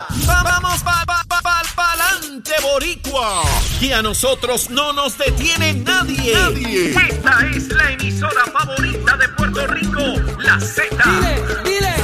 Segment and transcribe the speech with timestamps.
[0.00, 3.42] Vamos pa, pa, pa, pa, pa'lante, boricua.
[3.80, 6.34] Que a nosotros no nos detiene nadie.
[6.34, 6.90] Nadie.
[6.90, 10.00] Esta es la emisora favorita de Puerto Rico,
[10.38, 10.84] la Z.
[11.04, 11.94] Dile, dile.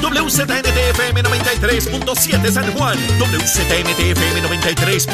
[0.00, 5.12] WZNTFM 93.7 San Juan, WZNTFM 93.3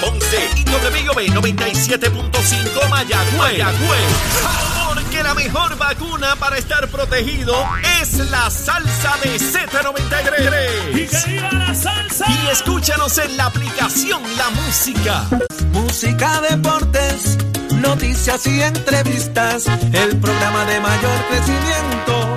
[0.00, 3.36] Ponce y WIOB 97.5 Mayagüez.
[3.36, 4.81] Mayagüez.
[5.12, 7.54] Porque la mejor vacuna para estar protegido
[8.00, 11.02] es la salsa de Z93.
[11.02, 12.24] Y que viva la salsa.
[12.30, 15.26] Y escúchanos en la aplicación La Música.
[15.70, 17.36] Música, deportes,
[17.74, 19.66] noticias y entrevistas.
[19.66, 22.34] El programa de mayor crecimiento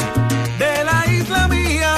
[0.60, 1.95] de la isla mía.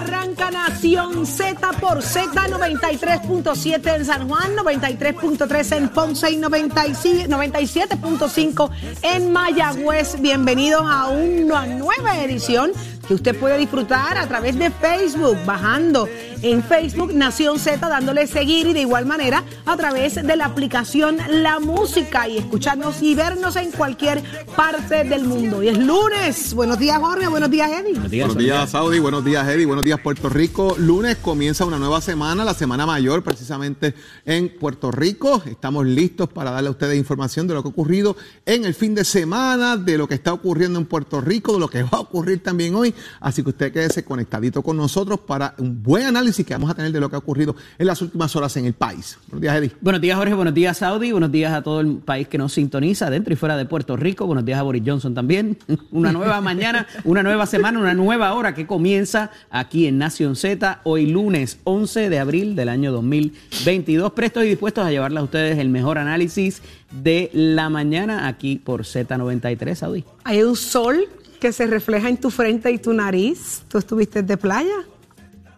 [0.00, 8.70] Arranca Nación Z por Z 93.7 en San Juan, 93.3 en Ponce y 95 97.5
[9.02, 10.18] en Mayagüez.
[10.22, 12.72] Bienvenidos a una nueva edición
[13.10, 16.08] que usted puede disfrutar a través de Facebook, bajando
[16.42, 21.18] en Facebook Nación Z, dándole seguir y de igual manera a través de la aplicación
[21.28, 24.22] La Música y escucharnos y vernos en cualquier
[24.54, 25.60] parte del mundo.
[25.60, 26.54] Y es lunes.
[26.54, 27.26] Buenos días, Jorge.
[27.26, 27.94] Buenos días, Eddie.
[27.94, 29.00] Buenos días, Saudi.
[29.00, 29.66] Buenos días, Eddie.
[29.66, 30.76] Buenos días, Puerto Rico.
[30.78, 33.92] Lunes comienza una nueva semana, la Semana Mayor, precisamente
[34.24, 35.42] en Puerto Rico.
[35.46, 38.16] Estamos listos para darle a ustedes información de lo que ha ocurrido
[38.46, 41.68] en el fin de semana, de lo que está ocurriendo en Puerto Rico, de lo
[41.68, 42.94] que va a ocurrir también hoy.
[43.20, 46.92] Así que usted quédese conectadito con nosotros para un buen análisis que vamos a tener
[46.92, 49.18] de lo que ha ocurrido en las últimas horas en el país.
[49.28, 49.72] Buenos días, Eddie.
[49.80, 50.34] Buenos días, Jorge.
[50.34, 51.12] Buenos días, Saudi.
[51.12, 54.26] Buenos días a todo el país que nos sintoniza dentro y fuera de Puerto Rico.
[54.26, 55.58] Buenos días a Boris Johnson también.
[55.90, 60.80] Una nueva mañana, una nueva semana, una nueva hora que comienza aquí en Nación Z.
[60.84, 64.12] Hoy lunes 11 de abril del año 2022.
[64.12, 68.82] Prestos y dispuestos a llevarles a ustedes el mejor análisis de la mañana aquí por
[68.82, 70.04] Z93, Saudi.
[70.24, 71.08] Hay un sol
[71.40, 73.62] que se refleja en tu frente y tu nariz.
[73.68, 74.76] ¿Tú estuviste de playa?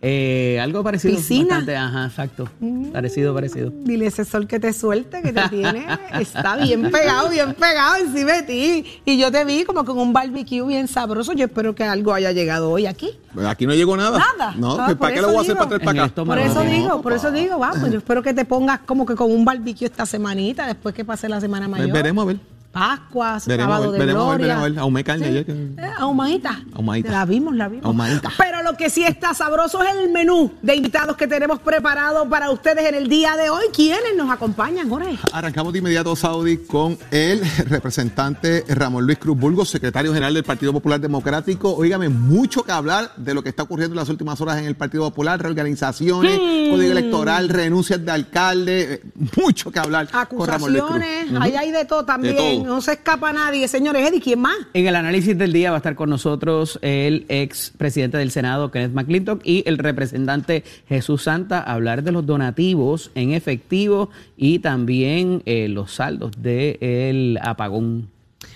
[0.05, 1.14] Eh, algo parecido.
[1.14, 1.47] Piscina.
[1.58, 2.48] bastante, ajá, exacto.
[2.92, 3.70] Parecido, parecido.
[3.72, 5.86] Dile ese sol que te suelte, que te tiene,
[6.20, 8.84] está bien pegado, bien pegado encima de ti.
[9.05, 11.34] Y yo te vi como con un barbecue bien sabroso.
[11.34, 13.11] Yo espero que algo haya llegado hoy aquí.
[13.33, 14.18] Pues Aquí no llegó nada.
[14.18, 14.55] Nada.
[14.57, 15.58] No, Ah, pues, por ¿para qué eso lo voy a hacer digo.
[15.58, 16.24] para traer para acá?
[16.24, 19.14] Por eso no, digo, por eso digo, vamos, yo espero que te pongas como que
[19.14, 21.86] con un barbecue esta semanita, después que pase la semana mayor.
[21.90, 22.40] Pues veremos a ver.
[22.72, 24.46] Pascua, Veremos a sábado de veremos gloria.
[24.46, 24.78] veremos a ver.
[24.78, 25.30] Ahumé carne Sí.
[25.30, 26.62] ayer que- Eh, ahumadita.
[26.72, 27.10] Ahumadita.
[27.12, 27.84] La vimos, la vimos.
[27.84, 28.33] Ahumadita.
[28.38, 32.50] Pero lo que sí está sabroso es el menú de invitados que tenemos preparado para
[32.50, 33.64] ustedes en el día de hoy.
[33.74, 35.18] ¿Quiénes nos acompañan, Jorge?
[35.33, 40.72] Arrancamos de inmediato, Saudi, con el representante Ramón Luis Cruz Burgos, secretario general del Partido
[40.72, 41.74] Popular Democrático.
[41.77, 44.77] Óigame, mucho que hablar de lo que está ocurriendo en las últimas horas en el
[44.77, 46.70] Partido Popular, reorganizaciones, Hmm.
[46.70, 49.02] código electoral, renuncias de alcalde, eh,
[49.36, 50.96] mucho que hablar con Ramón Luis Cruz.
[50.96, 52.36] Acusaciones, ahí hay de todo también.
[52.36, 52.61] todo.
[52.64, 53.67] No se escapa nadie.
[53.68, 54.56] Señores, Eddie, ¿quién más?
[54.74, 58.70] En el análisis del día va a estar con nosotros el ex presidente del Senado,
[58.70, 64.61] Kenneth McClintock, y el representante Jesús Santa, a hablar de los donativos en efectivo y
[64.61, 68.11] también eh, los saldos del apagón.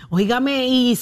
[0.08, 0.96] Óigame, y,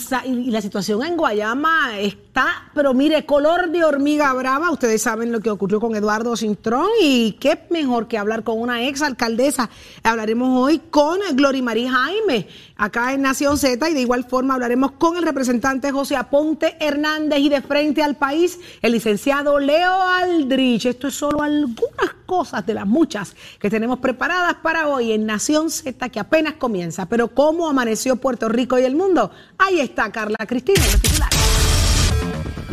[0.50, 4.70] la situación en Guayama está, pero mire, color de hormiga brava.
[4.70, 8.86] Ustedes saben lo que ocurrió con Eduardo Cintrón y qué mejor que hablar con una
[8.86, 9.68] ex alcaldesa.
[10.02, 14.92] Hablaremos hoy con Glory María Jaime, acá en Nación Z, y de igual forma hablaremos
[14.92, 20.86] con el representante José Aponte Hernández y de frente al país, el licenciado Leo Aldrich.
[20.86, 25.68] Esto es solo algunas cosas de las muchas que tenemos preparadas para hoy en Nación
[25.68, 27.06] Z, que apenas comienza.
[27.06, 29.30] Pero ¿cómo amaneció Puerto Rico y el mundo?
[29.58, 31.43] Ahí está Carla Cristina, los titulares.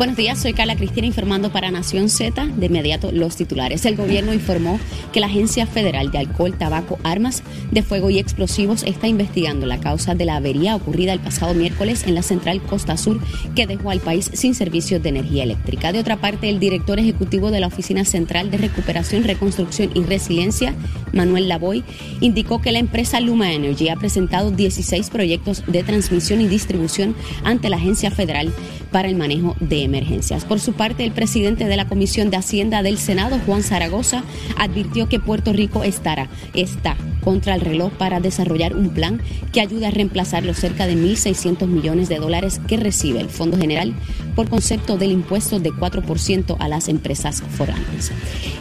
[0.01, 2.47] Buenos días, soy Carla Cristina informando para Nación Z.
[2.57, 3.85] De inmediato los titulares.
[3.85, 4.79] El gobierno informó
[5.13, 9.79] que la Agencia Federal de Alcohol, Tabaco, Armas de Fuego y Explosivos está investigando la
[9.79, 13.19] causa de la avería ocurrida el pasado miércoles en la central Costa Sur
[13.55, 15.91] que dejó al país sin servicios de energía eléctrica.
[15.91, 20.73] De otra parte, el director ejecutivo de la Oficina Central de Recuperación, Reconstrucción y Resiliencia,
[21.13, 21.83] Manuel Lavoy,
[22.21, 27.69] indicó que la empresa Luma Energy ha presentado 16 proyectos de transmisión y distribución ante
[27.69, 28.51] la Agencia Federal
[28.91, 30.45] para el manejo de emergencias.
[30.45, 34.23] Por su parte, el presidente de la Comisión de Hacienda del Senado, Juan Zaragoza,
[34.57, 39.21] advirtió que Puerto Rico estará, está contra el reloj para desarrollar un plan
[39.53, 43.57] que ayude a reemplazar los cerca de 1.600 millones de dólares que recibe el Fondo
[43.57, 43.93] General
[44.31, 48.11] por concepto del impuesto de 4% a las empresas foráneas.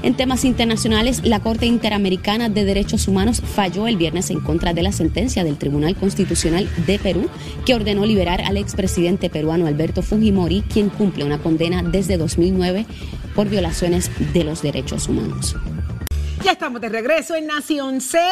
[0.02, 4.82] En temas internacionales, la Corte Interamericana de Derechos Humanos falló el viernes en contra de
[4.82, 7.28] la sentencia del Tribunal Constitucional de Perú
[7.64, 12.86] que ordenó liberar al expresidente peruano Alberto Fujimori, quien cumple una condena desde 2009
[13.34, 15.56] por violaciones de los derechos humanos.
[16.44, 18.22] Ya estamos de regreso en Nación Z.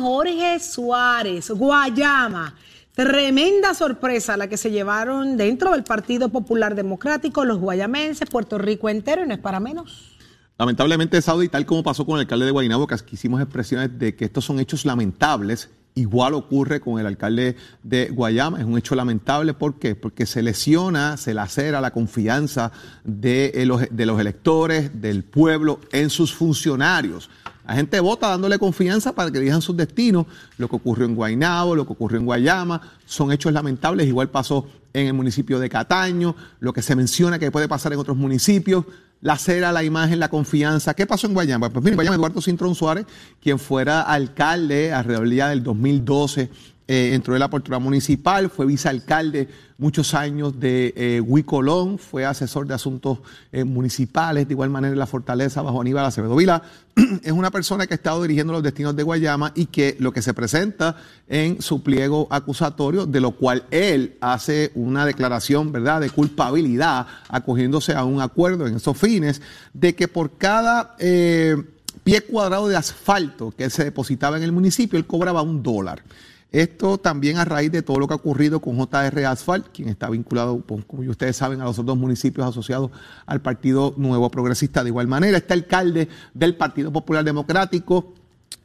[0.00, 2.54] Jorge Suárez, Guayama.
[2.98, 8.88] Tremenda sorpresa la que se llevaron dentro del Partido Popular Democrático los guayamenses, Puerto Rico
[8.88, 10.16] entero, y no es para menos.
[10.58, 14.24] Lamentablemente, Saudi, tal como pasó con el alcalde de Guaynabo, que hicimos expresiones de que
[14.24, 17.54] estos son hechos lamentables, igual ocurre con el alcalde
[17.84, 18.58] de Guayama.
[18.58, 19.54] Es un hecho lamentable.
[19.54, 19.94] ¿Por qué?
[19.94, 22.72] Porque se lesiona, se lacera la confianza
[23.04, 27.30] de eh, los, de los electores, del pueblo, en sus funcionarios.
[27.68, 30.24] La gente vota dándole confianza para que digan sus destinos.
[30.56, 34.06] Lo que ocurrió en Guaynabo, lo que ocurrió en Guayama, son hechos lamentables.
[34.06, 37.98] Igual pasó en el municipio de Cataño, lo que se menciona que puede pasar en
[37.98, 38.86] otros municipios
[39.20, 40.94] la cera, la imagen, la confianza.
[40.94, 41.68] ¿Qué pasó en Guayama?
[41.68, 43.04] Pues mire, Guayama Eduardo Cintrón Suárez,
[43.42, 46.50] quien fuera alcalde alrededor del 2012,
[46.88, 49.48] eh, entró en la portura municipal, fue vicealcalde
[49.78, 53.18] muchos años de eh, Huicolón, fue asesor de asuntos
[53.52, 56.62] eh, municipales, de igual manera en la fortaleza bajo Aníbal Acevedo Vila.
[57.22, 60.20] es una persona que ha estado dirigiendo los destinos de Guayama y que lo que
[60.20, 60.96] se presenta
[61.28, 67.94] en su pliego acusatorio, de lo cual él hace una declaración, ¿verdad?, de culpabilidad, acogiéndose
[67.94, 69.40] a un acuerdo en esos fines,
[69.74, 71.54] de que por cada eh,
[72.02, 76.02] pie cuadrado de asfalto que se depositaba en el municipio, él cobraba un dólar.
[76.50, 80.08] Esto también a raíz de todo lo que ha ocurrido con JR Asphalt, quien está
[80.08, 82.90] vinculado, pues, como ustedes saben, a los dos municipios asociados
[83.26, 84.82] al Partido Nuevo Progresista.
[84.82, 88.14] De igual manera, este alcalde del Partido Popular Democrático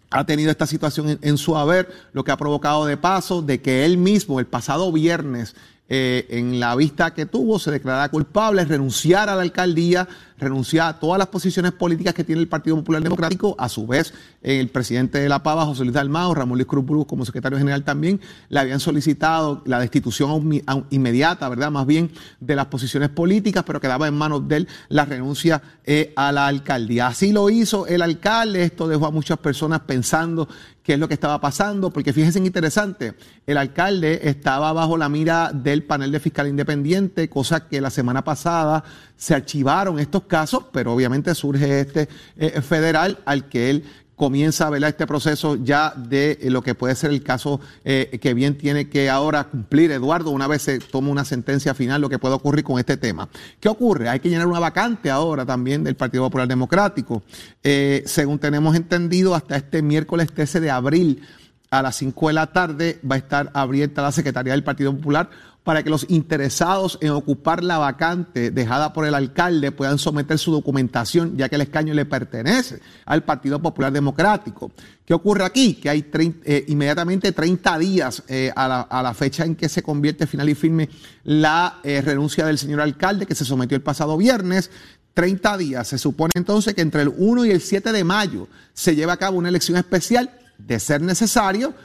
[0.09, 3.83] ha tenido esta situación en, su haber, lo que ha provocado de paso de que
[3.83, 5.55] él mismo el pasado viernes
[5.89, 10.07] eh, en la vista que tuvo, se declarara culpable, renunciar a la alcaldía,
[10.37, 13.55] renunciar a todas las posiciones políticas que tiene el Partido Popular Democrático.
[13.57, 17.05] A su vez, el presidente de la Pava, José Luis Dalmao, Ramón Luis Cruz Burgos,
[17.07, 18.19] como secretario general también,
[18.49, 21.71] le habían solicitado la destitución inmediata, ¿verdad?
[21.71, 26.13] Más bien de las posiciones políticas, pero quedaba en manos de él la renuncia eh,
[26.15, 27.07] a la alcaldía.
[27.07, 28.63] Así lo hizo el alcalde.
[28.63, 30.47] Esto dejó a muchas personas pensando
[30.83, 33.15] qué es lo que estaba pasando, porque fíjense interesante,
[33.47, 38.23] el alcalde estaba bajo la mira del panel de fiscal independiente, cosa que la semana
[38.23, 38.83] pasada
[39.15, 43.85] se archivaron estos casos, pero obviamente surge este eh, federal al que él
[44.15, 48.33] comienza a ver este proceso ya de lo que puede ser el caso eh, que
[48.33, 52.19] bien tiene que ahora cumplir Eduardo una vez se toma una sentencia final, lo que
[52.19, 53.27] puede ocurrir con este tema.
[53.59, 54.09] ¿Qué ocurre?
[54.09, 57.23] Hay que llenar una vacante ahora también del Partido Popular Democrático.
[57.63, 61.23] Eh, según tenemos entendido, hasta este miércoles 13 de abril
[61.69, 65.29] a las 5 de la tarde va a estar abierta la Secretaría del Partido Popular
[65.63, 70.51] para que los interesados en ocupar la vacante dejada por el alcalde puedan someter su
[70.51, 74.71] documentación, ya que el escaño le pertenece al Partido Popular Democrático.
[75.05, 75.75] ¿Qué ocurre aquí?
[75.75, 76.05] Que hay
[76.43, 80.89] eh, inmediatamente 30 días eh, a, la, fecha en que se convierte final y firme
[81.23, 84.69] la eh, renuncia del señor alcalde, que se sometió el pasado viernes.
[85.13, 85.87] 30 días.
[85.87, 89.17] Se supone entonces que entre el 1 y el 7 de mayo se lleva a
[89.17, 91.75] cabo una elección especial, de ser necesario,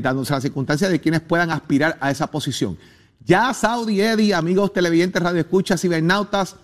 [0.00, 2.78] dándose la circunstancia de quienes puedan aspirar a esa posición.
[3.26, 6.54] Ya Saudi Eddy, amigos televidentes, radioescuchas, cibernautas,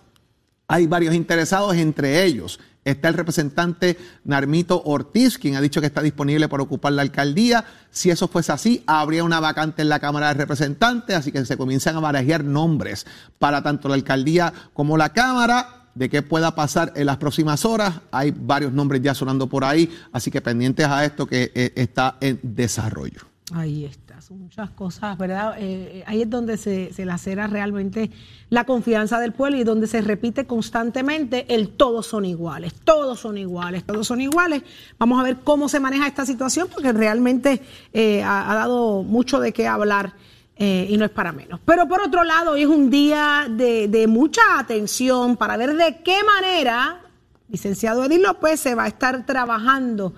[0.69, 6.03] hay varios interesados, entre ellos está el representante Narmito Ortiz, quien ha dicho que está
[6.03, 7.65] disponible para ocupar la alcaldía.
[7.91, 11.57] Si eso fuese así, habría una vacante en la Cámara de Representantes, así que se
[11.57, 13.07] comienzan a barajear nombres
[13.41, 15.79] para tanto la alcaldía como la Cámara.
[15.95, 18.01] De qué pueda pasar en las próximas horas.
[18.13, 22.17] Hay varios nombres ya sonando por ahí, así que pendientes a esto que eh, está
[22.23, 23.21] en desarrollo.
[23.53, 25.57] Ahí está muchas cosas, ¿verdad?
[25.59, 28.11] Eh, eh, ahí es donde se, se lacera realmente
[28.51, 33.39] la confianza del pueblo y donde se repite constantemente el todos son iguales, todos son
[33.39, 34.63] iguales, todos son iguales.
[34.99, 39.53] Vamos a ver cómo se maneja esta situación porque realmente eh, ha, dado mucho de
[39.53, 40.15] qué hablar.
[40.59, 41.59] y no es para menos.
[41.65, 46.03] Pero por otro lado, hoy es un día de, de mucha atención para ver de
[46.05, 47.01] qué manera,
[47.49, 50.15] licenciado Edil López, se va a estar trabajando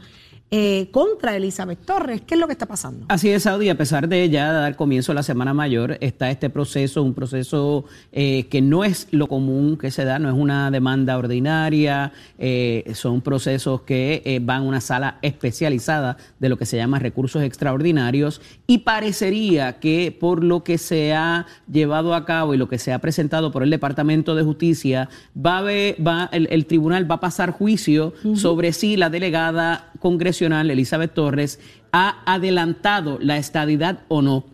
[0.51, 2.21] eh, contra Elizabeth Torres.
[2.21, 3.07] ¿Qué es lo que está pasando?
[3.09, 3.71] Así es, Saudi.
[3.71, 7.87] A pesar de ya dar comienzo a la Semana Mayor, está este proceso, un proceso
[8.13, 12.93] eh, que no es lo común que se da, no es una demanda ordinaria, eh,
[12.95, 18.41] son procesos que van a una sala especializada de lo que se llama recursos extraordinarios
[18.67, 22.93] y parecería que por lo que se ha llevado a cabo y lo que se
[22.93, 28.13] ha presentado por el Departamento de Justicia, va, va el, tribunal va a pasar juicio
[28.35, 31.61] sobre si la delegada congresional Elizabeth Torres,
[31.93, 34.45] ha adelantado la estadidad o no,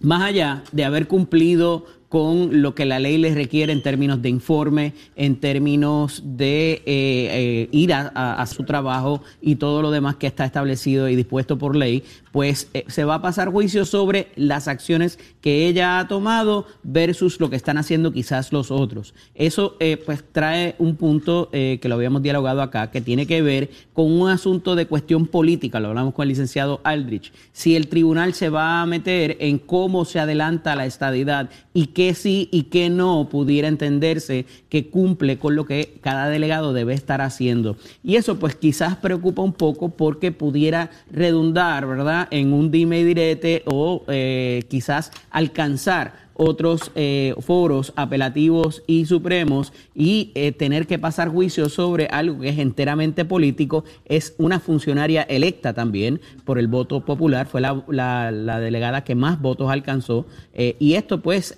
[0.00, 4.28] más allá de haber cumplido con lo que la ley les requiere en términos de
[4.28, 10.26] informe, en términos de eh, eh, ir a, su trabajo y todo lo demás que
[10.26, 14.68] está establecido y dispuesto por ley, pues eh, se va a pasar juicio sobre las
[14.68, 19.14] acciones que ella ha tomado versus lo que están haciendo quizás los otros.
[19.34, 24.12] Eso pues trae un punto que lo habíamos dialogado acá, que tiene que ver con
[24.12, 27.32] un asunto de cuestión política, lo hablamos con el licenciado Aldrich.
[27.52, 32.01] Si el tribunal se va a meter en cómo se adelanta la estadidad y qué
[32.02, 36.94] qué sí y qué no pudiera entenderse que cumple con lo que cada delegado debe
[36.94, 37.76] estar haciendo.
[38.02, 43.04] Y eso pues quizás preocupa un poco porque pudiera redundar, ¿verdad?, en un dime y
[43.04, 50.98] direte o eh, quizás alcanzar otros eh, foros apelativos y supremos y eh, tener que
[50.98, 56.68] pasar juicio sobre algo que es enteramente político, es una funcionaria electa también por el
[56.68, 61.54] voto popular, fue la, la, delegada que más votos alcanzó eh, y esto pues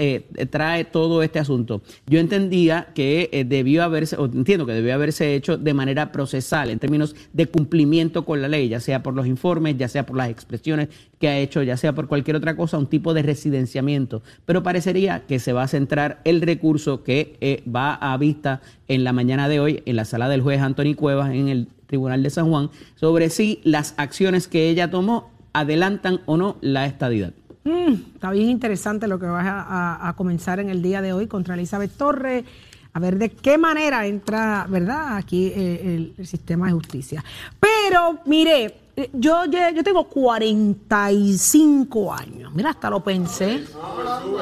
[0.51, 1.83] trae todo este asunto.
[2.07, 6.79] Yo entendía que debió haberse, o entiendo que debió haberse hecho de manera procesal en
[6.79, 10.31] términos de cumplimiento con la ley, ya sea por los informes, ya sea por las
[10.31, 10.89] expresiones
[11.19, 14.23] que ha hecho, ya sea por cualquier otra cosa, un tipo de residenciamiento.
[14.45, 19.05] Pero parecería que se va a centrar el recurso que eh, va a vista en
[19.05, 22.31] la mañana de hoy en la sala del juez Anthony Cuevas en el Tribunal de
[22.31, 27.33] San Juan sobre si las acciones que ella tomó adelantan o no la estadidad.
[27.65, 31.55] Mm, está bien interesante lo que vas a, comenzar en el día de hoy contra
[31.55, 32.45] Elizabeth Torres
[32.93, 37.25] a ver de qué manera entra, ¿verdad?, aquí eh, el, sistema de justicia.
[37.59, 38.75] Pero, mire,
[39.13, 42.55] yo, yo tengo 45 años.
[42.55, 43.65] Mira, hasta lo pensé.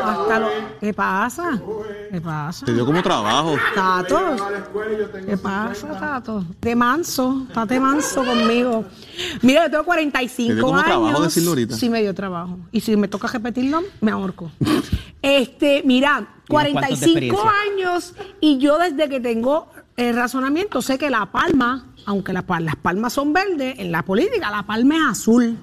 [0.05, 1.59] Hasta lo, ¿Qué pasa?
[2.11, 2.67] ¿Qué pasa?
[2.67, 3.57] Te dio como trabajo.
[3.75, 4.37] Tato.
[5.27, 6.45] ¿Qué pasa, Tato?
[6.61, 7.47] De manso.
[7.49, 8.85] Estate manso conmigo.
[9.41, 11.77] Mira, yo tengo 45 ¿Te dio como trabajo decirlo ahorita?
[11.77, 12.59] Sí, me dio trabajo.
[12.73, 14.51] Y si me toca repetirlo, me ahorco.
[15.23, 21.87] este, mira, 45 años y yo desde que tengo el razonamiento sé que la palma
[22.07, 25.59] aunque las palmas son verdes, en la política la palma es azul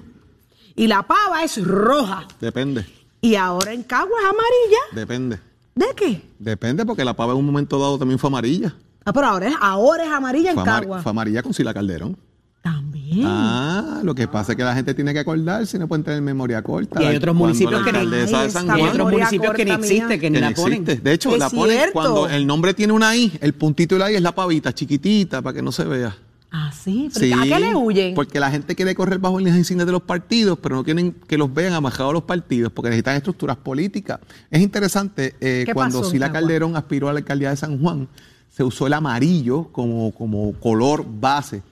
[0.76, 2.26] y la pava es roja.
[2.40, 2.86] Depende.
[3.20, 4.78] Y ahora en Cagua es amarilla.
[4.92, 5.38] Depende.
[5.74, 6.22] ¿De qué?
[6.38, 8.74] Depende porque la pava en un momento dado también fue amarilla.
[9.04, 11.02] Ah, pero ahora es, ahora es amarilla en Cagua.
[11.02, 12.16] Fue amarilla con Sila Calderón.
[12.62, 13.26] También.
[13.26, 16.62] Ah, lo que pasa es que la gente tiene que acordarse, no pueden tener memoria
[16.62, 17.02] corta.
[17.02, 20.84] Y hay otros municipios que, ni, otros municipios que ni existe, que ni la ponen.
[20.84, 24.16] De hecho, la ponen cuando el nombre tiene una I, el puntito de la I
[24.16, 26.16] es la pavita, chiquitita, para que no se vea.
[26.52, 28.14] Ah, sí, ¿a qué le huyen?
[28.14, 31.38] Porque la gente quiere correr bajo las insignias de los partidos, pero no quieren que
[31.38, 34.18] los vean amajados los partidos, porque necesitan estructuras políticas.
[34.50, 38.08] Es interesante, eh, cuando Sila Calderón aspiró a la alcaldía de San Juan,
[38.48, 41.62] se usó el amarillo como, como color base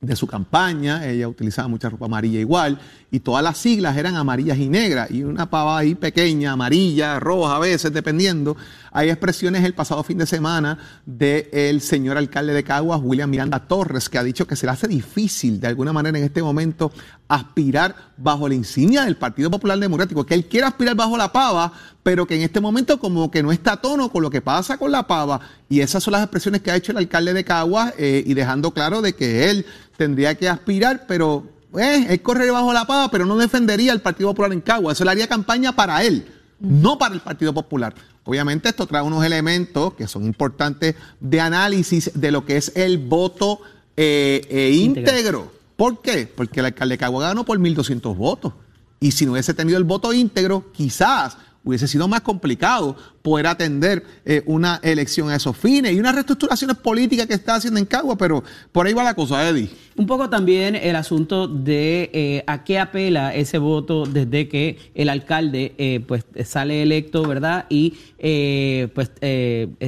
[0.00, 2.78] de su campaña, ella utilizaba mucha ropa amarilla igual,
[3.10, 7.56] y todas las siglas eran amarillas y negras, y una pava ahí pequeña, amarilla, roja
[7.56, 8.56] a veces, dependiendo.
[8.92, 14.08] Hay expresiones el pasado fin de semana del señor alcalde de Caguas, William Miranda Torres,
[14.08, 16.90] que ha dicho que se le hace difícil de alguna manera en este momento
[17.28, 21.72] aspirar bajo la insignia del Partido Popular Democrático, que él quiere aspirar bajo la pava,
[22.02, 24.76] pero que en este momento como que no está a tono con lo que pasa
[24.76, 25.40] con la pava.
[25.68, 28.72] Y esas son las expresiones que ha hecho el alcalde de Caguas eh, y dejando
[28.72, 29.64] claro de que él
[29.96, 31.46] tendría que aspirar, pero
[31.78, 34.96] eh, él corre bajo la pava, pero no defendería al Partido Popular en Caguas.
[34.96, 36.26] Eso le haría campaña para él,
[36.60, 37.94] no para el Partido Popular.
[38.24, 42.98] Obviamente esto trae unos elementos que son importantes de análisis de lo que es el
[42.98, 43.60] voto
[43.96, 45.52] eh, íntegro.
[45.76, 46.30] ¿Por qué?
[46.32, 48.52] Porque el alcalde de Caguas ganó por 1.200 votos.
[49.00, 54.02] Y si no hubiese tenido el voto íntegro, quizás hubiese sido más complicado poder atender
[54.24, 58.16] eh, una elección a esos fines y unas reestructuraciones políticas que está haciendo en Cagua,
[58.16, 59.68] pero por ahí va la cosa, Eddie.
[59.96, 65.10] Un poco también el asunto de eh, a qué apela ese voto desde que el
[65.10, 67.66] alcalde eh, pues sale electo, ¿verdad?
[67.68, 67.94] Y
[68.94, 69.10] pues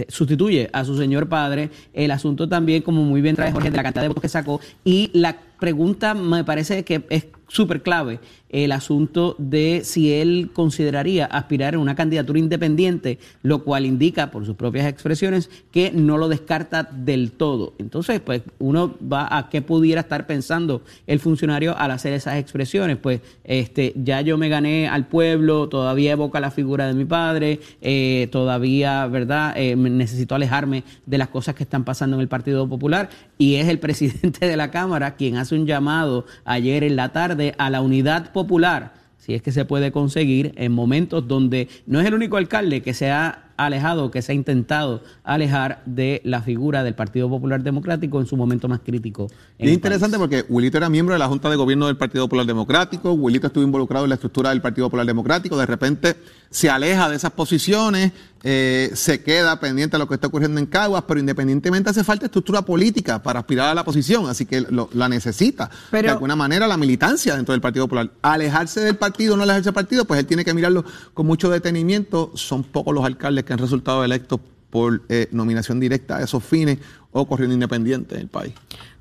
[0.09, 1.71] sustituye a su señor padre.
[1.95, 4.61] El asunto también, como muy bien trae Jorge, de la cantidad de votos que sacó
[4.85, 8.19] y la pregunta me parece que es súper clave
[8.53, 14.45] el asunto de si él consideraría aspirar en una candidatura independiente, lo cual indica por
[14.45, 17.73] sus propias expresiones que no lo descarta del todo.
[17.79, 22.99] Entonces, pues uno va a qué pudiera estar pensando el funcionario al hacer esas expresiones.
[22.99, 27.61] Pues este, ya yo me gané al pueblo, todavía evoca la figura de mi padre,
[27.81, 29.55] eh, todavía, ¿verdad?
[29.57, 33.69] Eh, necesito alejarme de las cosas que están pasando en el Partido Popular y es
[33.69, 37.81] el presidente de la Cámara quien hace un llamado ayer en la tarde a la
[37.81, 42.37] unidad popular, si es que se puede conseguir en momentos donde no es el único
[42.37, 47.29] alcalde que se ha alejado, que se ha intentado alejar de la figura del Partido
[47.29, 49.29] Popular Democrático en su momento más crítico.
[49.59, 52.47] Y es interesante porque Wilito era miembro de la Junta de Gobierno del Partido Popular
[52.47, 56.17] Democrático, Wilito estuvo involucrado en la estructura del Partido Popular Democrático, de repente
[56.51, 58.13] se aleja de esas posiciones,
[58.45, 62.27] eh, se queda pendiente de lo que está ocurriendo en Caguas, pero independientemente hace falta
[62.27, 66.37] estructura política para aspirar a la posición, así que lo- la necesita Pero- de alguna
[66.37, 68.11] manera la militancia dentro del Partido Popular.
[68.21, 72.33] Alejarse del partido no alejarse del partido, pues él tiene que mirarlo con mucho detenimiento.
[72.35, 74.41] Son pocos los alcaldes que han resultado electos
[74.71, 76.79] por eh, nominación directa a esos fines
[77.11, 78.55] o corriendo independiente en el país.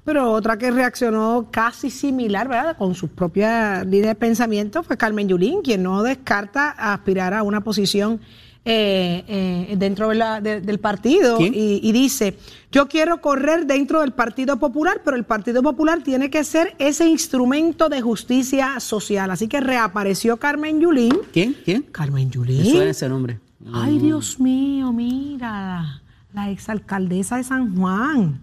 [0.03, 2.75] Pero otra que reaccionó casi similar, ¿verdad?
[2.77, 7.61] Con sus propias líneas de pensamiento fue Carmen Yulín, quien no descarta aspirar a una
[7.61, 8.19] posición
[8.63, 12.37] eh, eh, dentro de la- de- del partido y, y dice,
[12.71, 17.07] yo quiero correr dentro del Partido Popular, pero el Partido Popular tiene que ser ese
[17.07, 19.31] instrumento de justicia social.
[19.31, 21.17] Así que reapareció Carmen Yulín.
[21.33, 21.55] ¿Quién?
[21.65, 21.81] ¿Quién?
[21.91, 22.65] Carmen Me Yulín.
[22.65, 23.39] suena ese nombre.
[23.73, 26.01] Ay, Dios mío, mira,
[26.33, 28.41] la exalcaldesa de San Juan.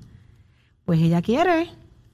[0.85, 1.71] Pues ella quiere,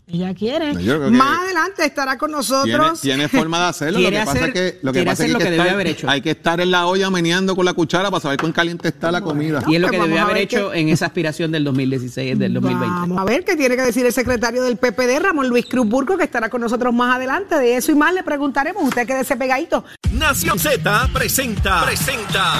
[0.09, 0.73] ella quiere.
[1.11, 3.01] Más adelante estará con nosotros.
[3.01, 4.01] tiene forma de hacerlo.
[4.01, 6.11] Lo que pasa hacer- es que lo que, pasa es lo que estar- haber hecho.
[6.11, 9.13] hay que estar en la olla meneando con la cuchara para saber cuán caliente está
[9.13, 9.63] la comida.
[9.69, 12.87] Y es lo que debió haber hecho en esa aspiración del 2016, del 2020.
[13.01, 16.17] Vamos a ver qué tiene que decir el secretario del PPD, Ramón Luis Cruz Burgo,
[16.19, 17.55] que estará con nosotros más adelante.
[17.57, 18.83] De eso y más le preguntaremos.
[18.83, 19.85] Usted quédese pegadito.
[20.25, 22.54] Nación Z presenta, presenta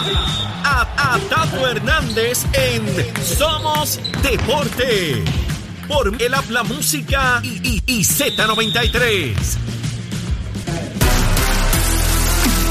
[0.65, 2.85] a, a Tato Hernández en
[3.25, 5.25] Somos Deporte.
[5.89, 9.35] Por el habla música y, y- y Z93.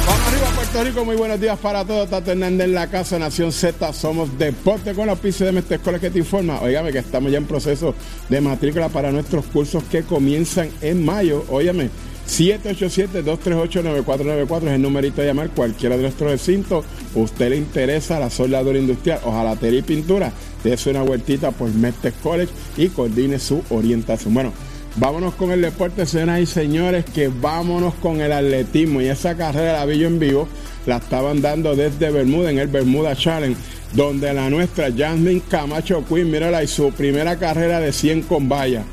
[0.06, 1.06] Vamos arriba, Puerto Rico.
[1.06, 2.10] Muy buenos días para todos.
[2.12, 3.92] Tato Hernández en la casa, Nación Z.
[3.94, 6.60] Somos Deporte con la auspicio de Mestre Escuela que te informa.
[6.62, 7.96] Óigame que estamos ya en proceso
[8.30, 11.44] de matrícula para nuestros cursos que comienzan en mayo.
[11.50, 11.90] Óyame,
[12.28, 16.86] 787-238-9494 es el numerito de llamar cualquiera de nuestros recintos.
[17.16, 20.32] Usted le interesa la soldadura industrial, hojalatería y pintura.
[20.64, 24.34] Dese una vueltita por Mestre College y coordine su orientación.
[24.34, 24.54] Bueno,
[24.96, 29.02] Vámonos con el deporte, señoras y señores, que vámonos con el atletismo.
[29.02, 30.48] Y esa carrera la vi yo en vivo,
[30.86, 33.60] la estaban dando desde Bermuda, en el Bermuda Challenge,
[33.94, 38.84] donde la nuestra Jasmine Camacho Quinn, mírala, y su primera carrera de 100 con valla,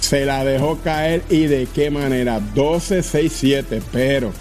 [0.00, 4.32] se la dejó caer y de qué manera, 12-6-7, pero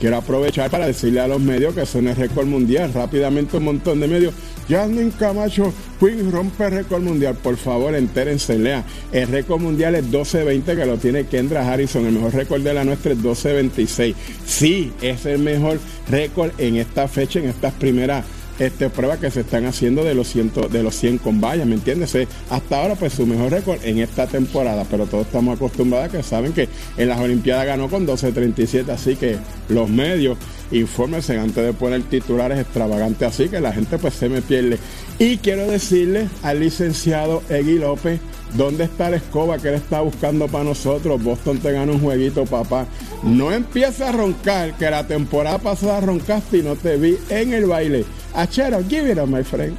[0.00, 4.00] quiero aprovechar para decirle a los medios que son el récord mundial, rápidamente un montón
[4.00, 4.34] de medios.
[4.68, 7.34] Jasmine Camacho Quinn rompe récord mundial.
[7.42, 8.84] Por favor, entérense, lea.
[9.12, 12.04] El récord mundial es 12.20 que lo tiene Kendra Harrison.
[12.04, 14.14] El mejor récord de la nuestra es 12.26.
[14.46, 18.24] Sí, es el mejor récord en esta fecha, en estas primeras
[18.58, 21.74] este, pruebas que se están haciendo de los, ciento, de los 100 con vallas, ¿me
[21.74, 22.14] entiendes?
[22.14, 26.16] Eh, Hasta ahora, pues su mejor récord en esta temporada, pero todos estamos acostumbrados a
[26.16, 29.36] que saben que en las Olimpiadas ganó con 12.37, así que
[29.68, 30.38] los medios,
[30.70, 34.78] infórmense antes de poner titulares extravagantes así, que la gente pues se me pierde.
[35.18, 38.20] Y quiero decirle al licenciado Egui López,
[38.54, 41.22] ¿dónde está la escoba que él está buscando para nosotros?
[41.22, 42.86] Boston te gana un jueguito, papá.
[43.22, 47.66] No empieces a roncar, que la temporada pasada roncaste y no te vi en el
[47.66, 48.04] baile.
[48.34, 49.76] Achero, give it up, my friend.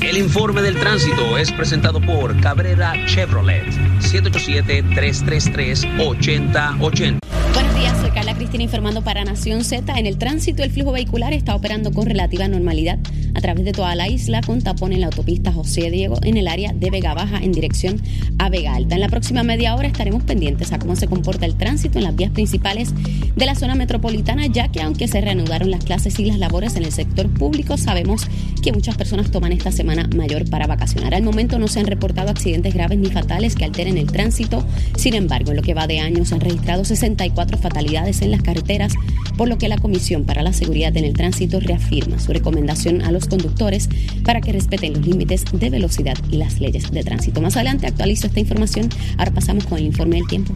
[0.00, 3.66] El informe del tránsito es presentado por Cabrera Chevrolet,
[4.00, 6.78] 787-333-8080.
[6.78, 9.96] Buenos días, Carla Cristina informando para Nación Z.
[9.96, 12.98] En el tránsito, el flujo vehicular está operando con relativa normalidad
[13.36, 16.48] a través de toda la isla, con tapón en la autopista José Diego en el
[16.48, 18.02] área de Vega Baja en dirección
[18.38, 18.96] a Vega Alta.
[18.96, 22.16] En la próxima media hora estaremos pendientes a cómo se comporta el tránsito en las
[22.16, 22.92] vías principales
[23.36, 26.82] de la zona metropolitana, ya que aunque se reanudaron las clases y las labores en
[26.82, 28.26] el sector público, sabemos
[28.60, 31.14] que muchas personas toman esta semana mayor para vacacionar.
[31.14, 34.66] Al momento no se han reportado accidentes graves ni fatales que alteren el tránsito.
[34.96, 38.42] Sin embargo, en lo que va de año se han registrado 64 fatalidades en las
[38.42, 38.92] carreteras,
[39.36, 43.12] por lo que la Comisión para la Seguridad en el Tránsito reafirma su recomendación a
[43.12, 43.88] los conductores
[44.24, 47.40] para que respeten los límites de velocidad y las leyes de tránsito.
[47.40, 48.88] Más adelante actualizo esta información.
[49.18, 50.52] Ahora pasamos con el informe del tiempo.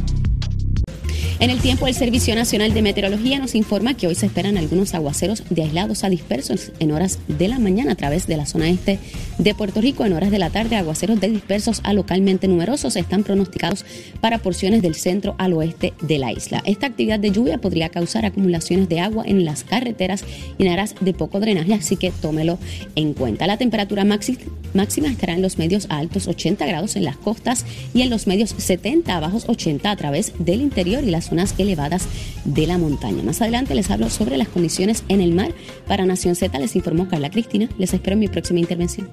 [1.41, 4.93] En el tiempo, el Servicio Nacional de Meteorología nos informa que hoy se esperan algunos
[4.93, 8.69] aguaceros de aislados a dispersos en horas de la mañana a través de la zona
[8.69, 8.99] este
[9.39, 10.05] de Puerto Rico.
[10.05, 13.87] En horas de la tarde, aguaceros de dispersos a localmente numerosos están pronosticados
[14.21, 16.63] para porciones del centro al oeste de la isla.
[16.67, 20.25] Esta actividad de lluvia podría causar acumulaciones de agua en las carreteras
[20.59, 22.59] y en áreas de poco drenaje, así que tómelo
[22.97, 23.47] en cuenta.
[23.47, 28.03] La temperatura máxima estará en los medios a altos 80 grados en las costas y
[28.03, 32.07] en los medios 70 a bajos 80 a través del interior y las zonas elevadas
[32.45, 33.23] de la montaña.
[33.23, 35.55] Más adelante les hablo sobre las condiciones en el mar.
[35.89, 37.69] Para Nación Z les informó Carla Cristina.
[37.79, 39.09] Les espero en mi próxima intervención.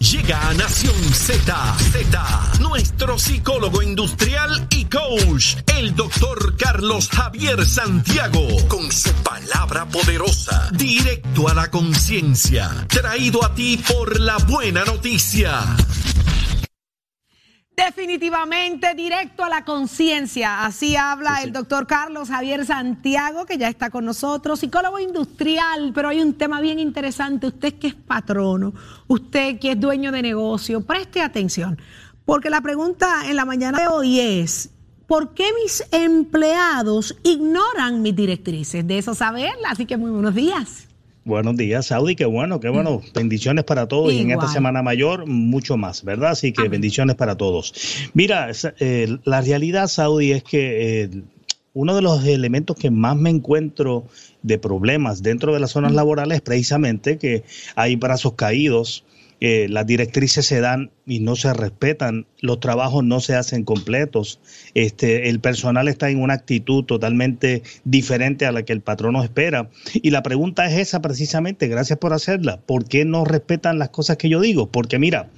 [0.00, 8.48] Llega a Nación Z, Z, nuestro psicólogo industrial y coach, el doctor Carlos Javier Santiago,
[8.66, 15.60] con su palabra poderosa, directo a la conciencia, traído a ti por la buena noticia.
[17.76, 20.64] Definitivamente directo a la conciencia.
[20.64, 26.08] Así habla el doctor Carlos Javier Santiago, que ya está con nosotros, psicólogo industrial, pero
[26.08, 27.46] hay un tema bien interesante.
[27.46, 28.74] Usted que es patrono,
[29.08, 31.80] usted que es dueño de negocio, preste atención,
[32.26, 34.70] porque la pregunta en la mañana de hoy es,
[35.06, 38.86] ¿por qué mis empleados ignoran mis directrices?
[38.86, 40.88] De eso saberla, así que muy buenos días.
[41.24, 42.16] Buenos días, Saudi.
[42.16, 43.00] Qué bueno, qué bueno.
[43.14, 46.30] Bendiciones para todos y en esta Semana Mayor mucho más, ¿verdad?
[46.30, 47.72] Así que bendiciones para todos.
[48.12, 51.10] Mira, eh, la realidad, Saudi, es que eh,
[51.74, 54.04] uno de los elementos que más me encuentro
[54.42, 57.44] de problemas dentro de las zonas laborales es precisamente que
[57.76, 59.04] hay brazos caídos,
[59.42, 64.38] las directrices se dan y no se respetan, los trabajos no se hacen completos,
[64.74, 69.68] este, el personal está en una actitud totalmente diferente a la que el patrono espera.
[69.94, 74.16] Y la pregunta es esa precisamente, gracias por hacerla, ¿por qué no respetan las cosas
[74.16, 74.70] que yo digo?
[74.70, 75.28] Porque mira,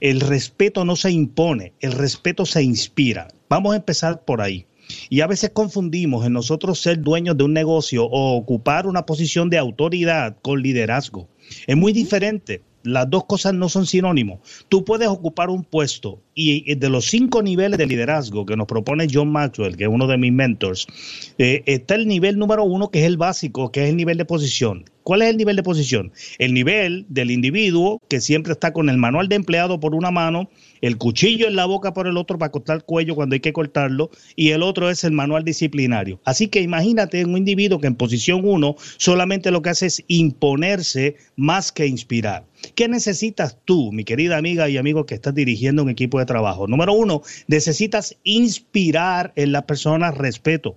[0.00, 3.28] el respeto no se impone, el respeto se inspira.
[3.48, 4.66] Vamos a empezar por ahí.
[5.08, 9.50] Y a veces confundimos en nosotros ser dueños de un negocio o ocupar una posición
[9.50, 11.28] de autoridad con liderazgo.
[11.68, 14.40] Es muy diferente las dos cosas no son sinónimos.
[14.68, 19.06] Tú puedes ocupar un puesto y de los cinco niveles de liderazgo que nos propone
[19.12, 20.86] John Maxwell, que es uno de mis mentors,
[21.38, 24.24] eh, está el nivel número uno, que es el básico, que es el nivel de
[24.24, 24.84] posición.
[25.02, 26.12] ¿Cuál es el nivel de posición?
[26.38, 30.48] El nivel del individuo que siempre está con el manual de empleado por una mano,
[30.80, 33.52] el cuchillo en la boca por el otro para cortar el cuello cuando hay que
[33.52, 36.20] cortarlo, y el otro es el manual disciplinario.
[36.24, 41.16] Así que imagínate un individuo que en posición uno solamente lo que hace es imponerse
[41.34, 42.44] más que inspirar.
[42.76, 46.66] ¿Qué necesitas tú, mi querida amiga y amigo que estás dirigiendo un equipo de trabajo?
[46.66, 50.76] Número uno, necesitas inspirar en las personas respeto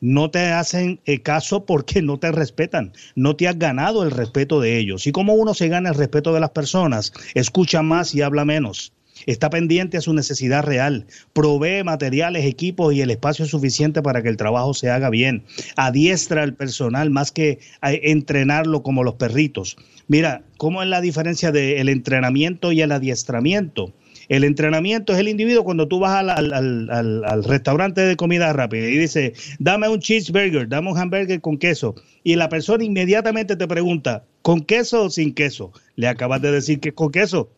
[0.00, 4.60] no te hacen eh, caso porque no te respetan, no te has ganado el respeto
[4.60, 5.06] de ellos.
[5.06, 8.92] Y como uno se gana el respeto de las personas, escucha más y habla menos.
[9.26, 14.28] Está pendiente a su necesidad real, provee materiales, equipos y el espacio suficiente para que
[14.28, 15.44] el trabajo se haga bien.
[15.76, 19.76] Adiestra al personal más que entrenarlo como los perritos.
[20.08, 23.92] Mira, ¿cómo es la diferencia del entrenamiento y el adiestramiento?
[24.28, 29.34] El entrenamiento es el individuo cuando tú vas al, restaurante de comida rápida y dice,
[29.58, 31.94] dame un cheeseburger, dame un hamburger con queso.
[32.22, 35.72] Y la persona inmediatamente te pregunta, ¿con queso o sin queso?
[35.96, 37.50] Le acabas de decir que es con queso.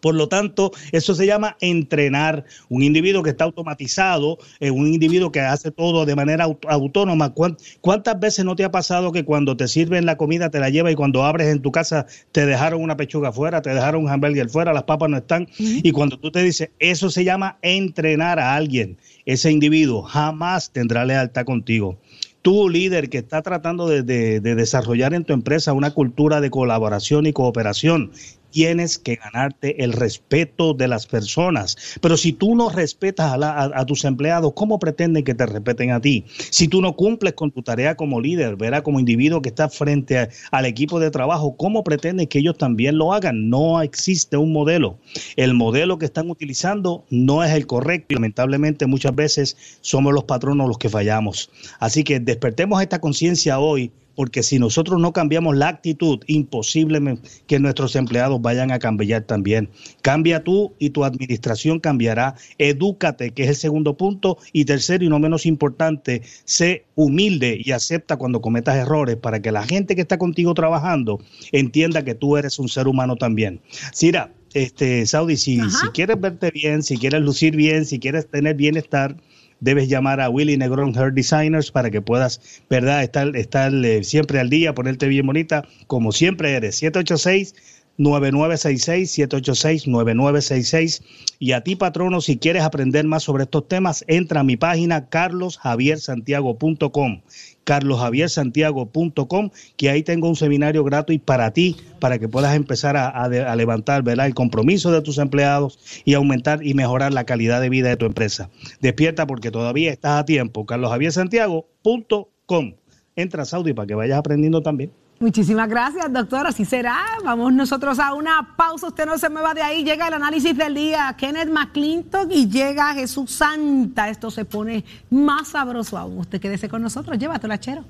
[0.00, 2.44] Por lo tanto, eso se llama entrenar.
[2.68, 7.34] Un individuo que está automatizado, eh, un individuo que hace todo de manera autónoma.
[7.80, 10.90] ¿Cuántas veces no te ha pasado que cuando te sirven la comida te la lleva
[10.90, 14.48] y cuando abres en tu casa te dejaron una pechuga fuera, te dejaron un hamburger
[14.48, 15.48] fuera, las papas no están?
[15.58, 21.04] Y cuando tú te dices, eso se llama entrenar a alguien, ese individuo jamás tendrá
[21.04, 21.98] lealtad contigo
[22.46, 24.04] tú, líder, que está tratando de,
[24.40, 28.12] desarrollar en tu empresa una cultura de colaboración y cooperación,
[28.56, 31.76] tienes que ganarte el respeto de las personas.
[32.00, 36.24] Pero si tú no respetas a, tus empleados, ¿cómo pretenden que te respeten a ti?
[36.38, 40.30] Si tú no cumples con tu tarea como líder, verá como individuo que está frente
[40.50, 43.50] al equipo de trabajo, ¿cómo pretenden que ellos también lo hagan?
[43.50, 44.96] No existe un modelo.
[45.36, 50.24] El modelo que están utilizando no es el correcto y lamentablemente muchas veces somos los
[50.24, 51.50] patronos los que fallamos.
[51.78, 57.60] Así que despertemos esta conciencia hoy porque si nosotros no cambiamos la actitud, imposible que
[57.60, 59.68] nuestros empleados vayan a cambiar también.
[60.02, 62.34] Cambia tú y tu administración cambiará.
[62.58, 64.38] Edúcate, que es el segundo punto.
[64.52, 69.52] Y tercero y no menos importante, sé humilde y acepta cuando cometas errores para que
[69.52, 71.20] la gente que está contigo trabajando
[71.52, 73.60] entienda que tú eres un ser humano también.
[73.92, 78.56] Sira, este, Saudi, si, si quieres verte bien, si quieres lucir bien, si quieres tener
[78.56, 79.16] bienestar,
[79.60, 84.40] debes llamar a Willy Negrón Hair Designers para que puedas, ¿verdad?, estar, estar eh, siempre
[84.40, 86.76] al día, ponerte bien bonita, como siempre eres.
[86.76, 87.54] 786
[87.98, 91.02] 9966 786 9966
[91.38, 95.08] y a ti patrono si quieres aprender más sobre estos temas entra a mi página
[95.08, 97.22] carlosjaviersantiago.com
[97.66, 104.04] carlosjaviersantiago.com, que ahí tengo un seminario gratuito para ti, para que puedas empezar a, levantar
[104.08, 108.06] el compromiso de tus empleados y aumentar y mejorar la calidad de vida de tu
[108.06, 108.50] empresa.
[108.80, 110.64] Despierta porque todavía estás a tiempo.
[110.64, 112.74] carlosjaviersantiago.com.
[113.16, 114.92] Entra, Saudi, para que vayas aprendiendo también.
[115.18, 116.46] Muchísimas gracias, doctor.
[116.46, 116.98] Así será.
[117.24, 118.88] Vamos nosotros a una pausa.
[118.88, 119.82] Usted no se mueva de ahí.
[119.82, 121.14] Llega el análisis del día.
[121.16, 124.10] Kenneth McClintock y llega Jesús Santa.
[124.10, 126.18] Esto se pone más sabroso aún.
[126.18, 127.18] Usted quédese con nosotros.
[127.18, 127.84] Llévatelo, chero.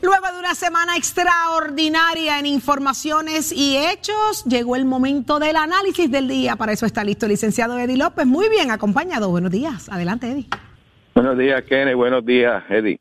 [0.00, 6.28] Luego de una semana extraordinaria en informaciones y hechos, llegó el momento del análisis del
[6.28, 6.54] día.
[6.54, 8.24] Para eso está listo el licenciado Eddie López.
[8.24, 9.28] Muy bien acompañado.
[9.28, 9.88] Buenos días.
[9.88, 10.48] Adelante, Eddie.
[11.14, 11.94] Buenos días, Kenny.
[11.94, 13.00] Buenos días, Eddie.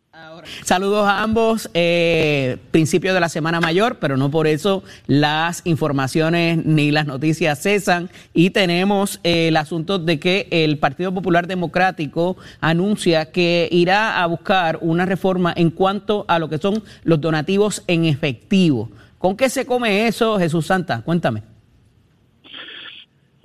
[0.63, 1.69] Saludos a ambos.
[1.73, 7.61] Eh, principio de la Semana Mayor, pero no por eso las informaciones ni las noticias
[7.61, 8.09] cesan.
[8.33, 14.25] Y tenemos eh, el asunto de que el Partido Popular Democrático anuncia que irá a
[14.25, 18.89] buscar una reforma en cuanto a lo que son los donativos en efectivo.
[19.17, 21.01] ¿Con qué se come eso, Jesús Santa?
[21.01, 21.56] Cuéntame.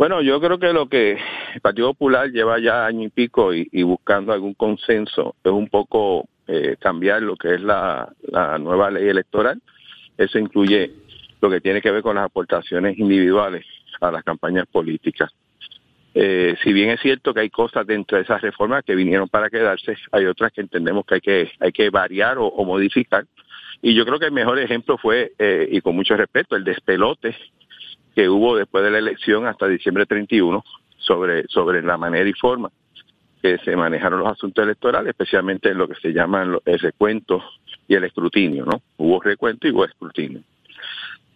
[0.02, 1.16] Bueno, yo creo que lo que
[1.54, 6.28] el Partido Popular lleva ya año y pico y, buscando algún consenso es un poco
[6.48, 8.12] eh, cambiar lo que es la,
[8.58, 9.62] nueva ley electoral.
[10.18, 10.90] Eso incluye
[11.40, 13.64] lo que tiene que ver con las aportaciones individuales
[14.00, 15.30] a las campañas políticas.
[16.14, 19.50] Eh, si bien es cierto que hay cosas dentro de esas reformas que vinieron para
[19.50, 23.24] quedarse, hay otras que entendemos que hay que, hay que variar o, modificar.
[23.80, 27.36] Y yo creo que el mejor ejemplo fue, eh, y con mucho respeto, el despelote
[28.14, 30.64] que hubo después de la elección hasta diciembre 31
[30.98, 32.70] sobre, sobre la manera y forma
[33.42, 37.42] que se manejaron los asuntos electorales, especialmente en lo que se llama el recuento
[37.88, 38.82] y el escrutinio, ¿no?
[38.98, 40.42] Hubo recuento y hubo escrutinio.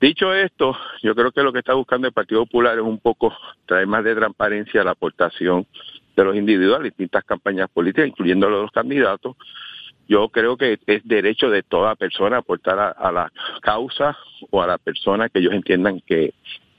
[0.00, 3.34] Dicho esto, yo creo que lo que está buscando el Partido Popular es un poco
[3.64, 5.66] traer más de transparencia a la aportación
[6.14, 9.36] de los individuos a distintas campañas políticas, incluyendo los candidatos.
[10.06, 14.16] Yo creo que es derecho de toda persona aportar a la causa
[14.50, 16.34] o a la persona que ellos entiendan que,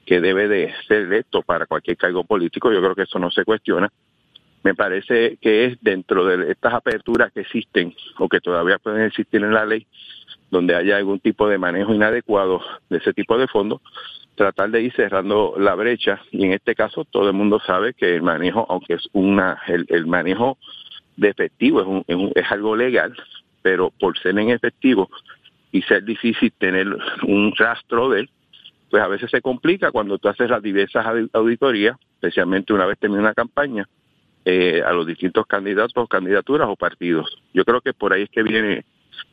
[0.08, 2.72] que debe de ser electo para cualquier cargo político.
[2.72, 3.92] Yo creo que eso no se cuestiona.
[4.64, 9.44] Me parece que es dentro de estas aperturas que existen o que todavía pueden existir
[9.44, 9.86] en la ley,
[10.50, 13.82] donde haya algún tipo de manejo inadecuado de ese tipo de fondos,
[14.36, 16.22] tratar de ir cerrando la brecha.
[16.32, 20.08] Y en este caso todo el mundo sabe que el manejo, aunque es una, el,
[20.08, 20.58] manejo
[21.18, 23.14] de efectivo es, un, es algo legal,
[23.62, 25.10] pero por ser en efectivo
[25.74, 26.88] y ser difícil tener
[27.28, 28.30] un rastro de él,
[28.90, 33.22] pues a veces se complica cuando tú haces las diversas auditorías, especialmente una vez termina
[33.22, 33.88] una campaña,
[34.46, 37.42] eh, a los distintos candidatos, candidaturas o partidos.
[37.54, 38.86] Yo creo que por ahí es que viene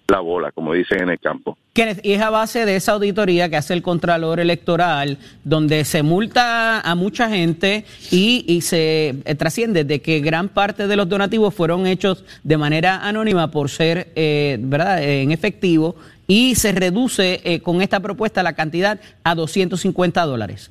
[0.08, 1.56] la bola, como dicen en el campo.
[2.02, 6.80] y es a base de esa auditoría que hace el Contralor Electoral, donde se multa
[6.80, 11.86] a mucha gente y, se eh, trasciende de que gran parte de los donativos fueron
[11.86, 17.82] hechos de manera anónima por ser, eh, ¿verdad?, en efectivo y se reduce eh, con
[17.82, 20.70] esta propuesta la cantidad a 250 dólares.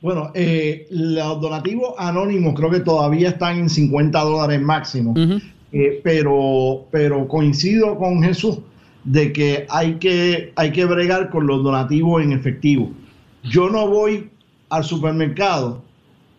[0.00, 5.14] Bueno, eh, los donativos anónimos creo que todavía están en 50 dólares máximo,
[5.72, 8.58] eh, pero, pero coincido con Jesús
[9.04, 12.90] de que hay, que hay que bregar con los donativos en efectivo.
[13.44, 14.28] Yo no voy
[14.70, 15.82] al supermercado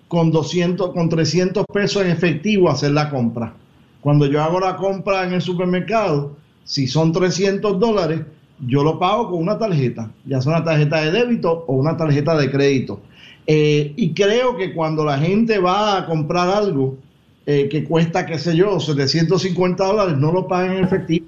[0.10, 3.54] con 200, con 300 pesos en efectivo a hacer la compra.
[4.02, 6.36] Cuando yo hago la compra en el supermercado,
[6.66, 8.22] si son 300 dólares,
[8.60, 12.38] yo lo pago con una tarjeta, ya sea una tarjeta de débito o una tarjeta
[12.38, 13.02] de crédito.
[13.46, 16.98] Eh, y creo que cuando la gente va a comprar algo
[17.46, 21.26] eh, que cuesta, qué sé yo, 750 dólares, no lo paga en efectivo,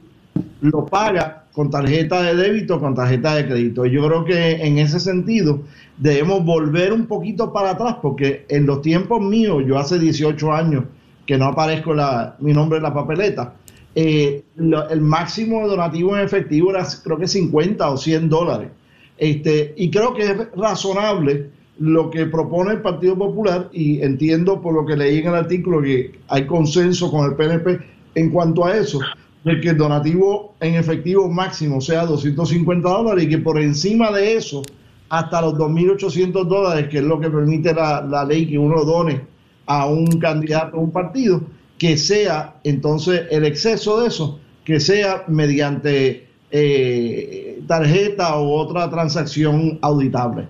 [0.62, 3.86] lo paga con tarjeta de débito, con tarjeta de crédito.
[3.86, 5.62] Yo creo que en ese sentido
[5.98, 10.84] debemos volver un poquito para atrás, porque en los tiempos míos, yo hace 18 años
[11.26, 11.94] que no aparezco
[12.40, 13.54] mi nombre en la papeleta,
[13.96, 18.70] eh, el máximo donativo en efectivo era creo que 50 o 100 dólares.
[19.18, 24.74] Este, y creo que es razonable lo que propone el Partido Popular y entiendo por
[24.74, 27.80] lo que leí en el artículo que hay consenso con el PNP
[28.16, 29.00] en cuanto a eso,
[29.44, 34.36] de que el donativo en efectivo máximo sea 250 dólares y que por encima de
[34.36, 34.64] eso,
[35.10, 39.22] hasta los 2.800 dólares, que es lo que permite la, la ley que uno done
[39.66, 41.42] a un candidato a un partido,
[41.78, 49.80] que sea entonces el exceso de eso, que sea mediante eh, tarjeta u otra transacción
[49.82, 50.48] auditable.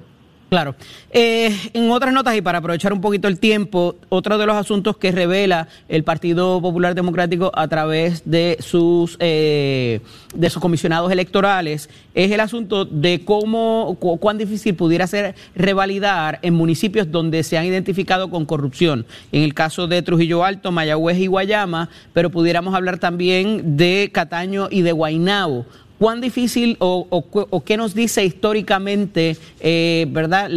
[0.55, 0.73] Claro.
[1.11, 4.95] Eh, en otras notas, y para aprovechar un poquito el tiempo, otro de los asuntos
[4.95, 9.99] que revela el Partido Popular Democrático a través de sus, eh,
[10.33, 16.53] de sus comisionados electorales es el asunto de cómo, cuán difícil pudiera ser revalidar en
[16.53, 19.05] municipios donde se han identificado con corrupción.
[19.33, 24.69] En el caso de Trujillo Alto, Mayagüez y Guayama, pero pudiéramos hablar también de Cataño
[24.71, 25.65] y de Guaynabo
[25.99, 30.49] ¿Cuán difícil o, qué nos dice históricamente eh, verdad,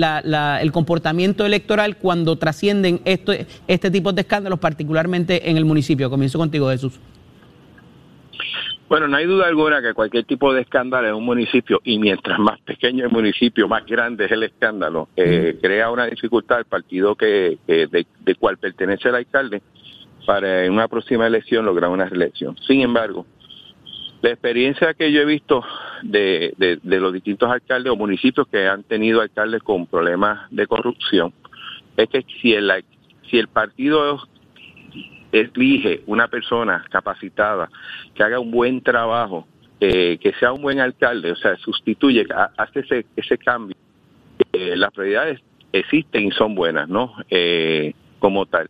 [0.61, 3.33] el comportamiento electoral cuando trascienden esto,
[3.68, 6.11] este tipo de escándalos, particularmente en el municipio?
[6.11, 6.98] Comienzo contigo, Jesús.
[8.88, 12.38] Bueno, no hay duda alguna que cualquier tipo de escándalo en un municipio, y mientras
[12.38, 17.14] más pequeño el municipio, más grande es el escándalo, eh, crea una dificultad al partido
[17.14, 19.62] que, de, de cual pertenece el alcalde
[20.27, 22.57] para en una próxima elección lograr una reelección.
[22.66, 23.27] Sin embargo,
[24.21, 25.65] La experiencia que yo he visto
[26.03, 31.33] de, de, los distintos alcaldes o municipios que han tenido alcaldes con problemas de corrupción
[31.97, 32.85] es que si el,
[33.31, 34.21] si el partido
[35.31, 37.69] elige una persona capacitada
[38.15, 39.47] que haga un buen trabajo,
[39.81, 42.27] eh, que sea un buen alcalde, o sea, sustituye,
[42.57, 43.77] hace ese, ese cambio,
[44.53, 45.41] eh, las prioridades
[45.73, 47.15] existen y son buenas, ¿no?
[47.31, 48.69] Eh, como tal.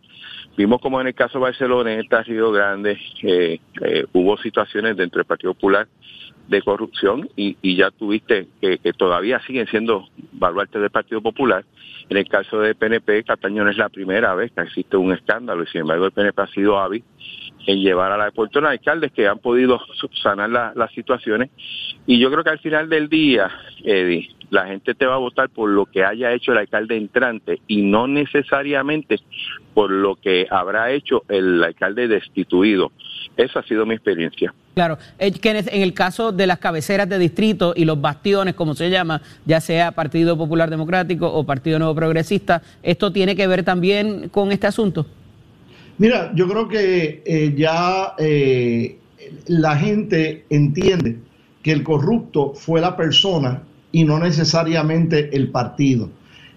[0.58, 5.54] Vimos como en el caso Barceloneta, Río Grande, eh, eh, hubo situaciones dentro del Partido
[5.54, 5.86] Popular
[6.48, 11.64] de corrupción y, ya tuviste que, todavía siguen siendo baluartes del Partido Popular.
[12.08, 15.62] En el caso de PNP, Cataño no es la primera vez que existe un escándalo
[15.62, 17.04] y sin embargo el PNP ha sido hábil
[17.68, 21.50] en llevar a la de alcaldes que han podido subsanar las situaciones
[22.04, 23.48] y yo creo que al final del día,
[23.84, 27.60] Eddie, la gente te va a votar por lo que haya hecho el alcalde entrante
[27.66, 29.20] y no necesariamente
[29.74, 32.90] por lo que habrá hecho el alcalde destituido.
[33.36, 34.52] Esa ha sido mi experiencia.
[34.74, 38.90] Claro, eh, en el caso de las cabeceras de distrito y los bastiones, como se
[38.90, 44.28] llama, ya sea Partido Popular Democrático o Partido Nuevo Progresista, ¿esto tiene que ver también
[44.28, 45.06] con este asunto?
[45.98, 48.98] Mira, yo creo que eh, ya eh,
[49.46, 51.18] la gente entiende
[51.62, 56.10] que el corrupto fue la persona y no necesariamente el partido.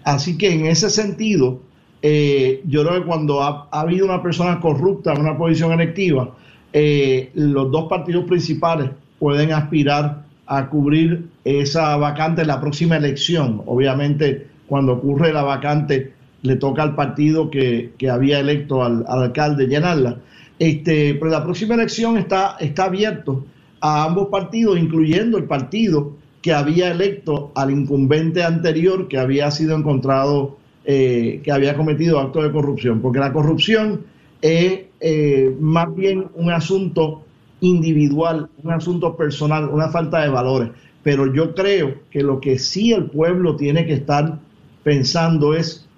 [0.04, 1.60] Así que en ese sentido,
[2.02, 6.34] eh, yo creo que cuando ha, habido una persona corrupta en una posición electiva,
[6.72, 13.62] eh, los dos partidos principales pueden aspirar a cubrir esa vacante en la próxima elección.
[13.66, 20.18] Obviamente, cuando ocurre la vacante, le toca al partido que, había electo al, alcalde llenarla.
[20.58, 23.44] Este, pero la próxima elección está, está abierto
[23.80, 26.12] a ambos partidos, incluyendo el partido
[26.42, 32.42] que había electo al incumbente anterior que había sido encontrado, eh, que había cometido actos
[32.42, 34.04] de corrupción, porque la corrupción
[34.42, 37.22] es eh, más bien un asunto
[37.60, 40.70] individual, un asunto personal, una falta de valores.
[41.04, 44.40] Pero yo creo que lo que sí el pueblo tiene que estar
[44.82, 45.88] pensando es,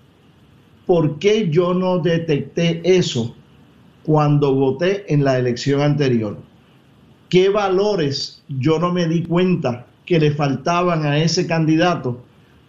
[0.87, 3.35] ¿por qué yo no detecté eso
[4.03, 6.37] cuando voté en la elección anterior?
[7.31, 12.21] ¿Qué valores yo no me di cuenta que le faltaban a ese candidato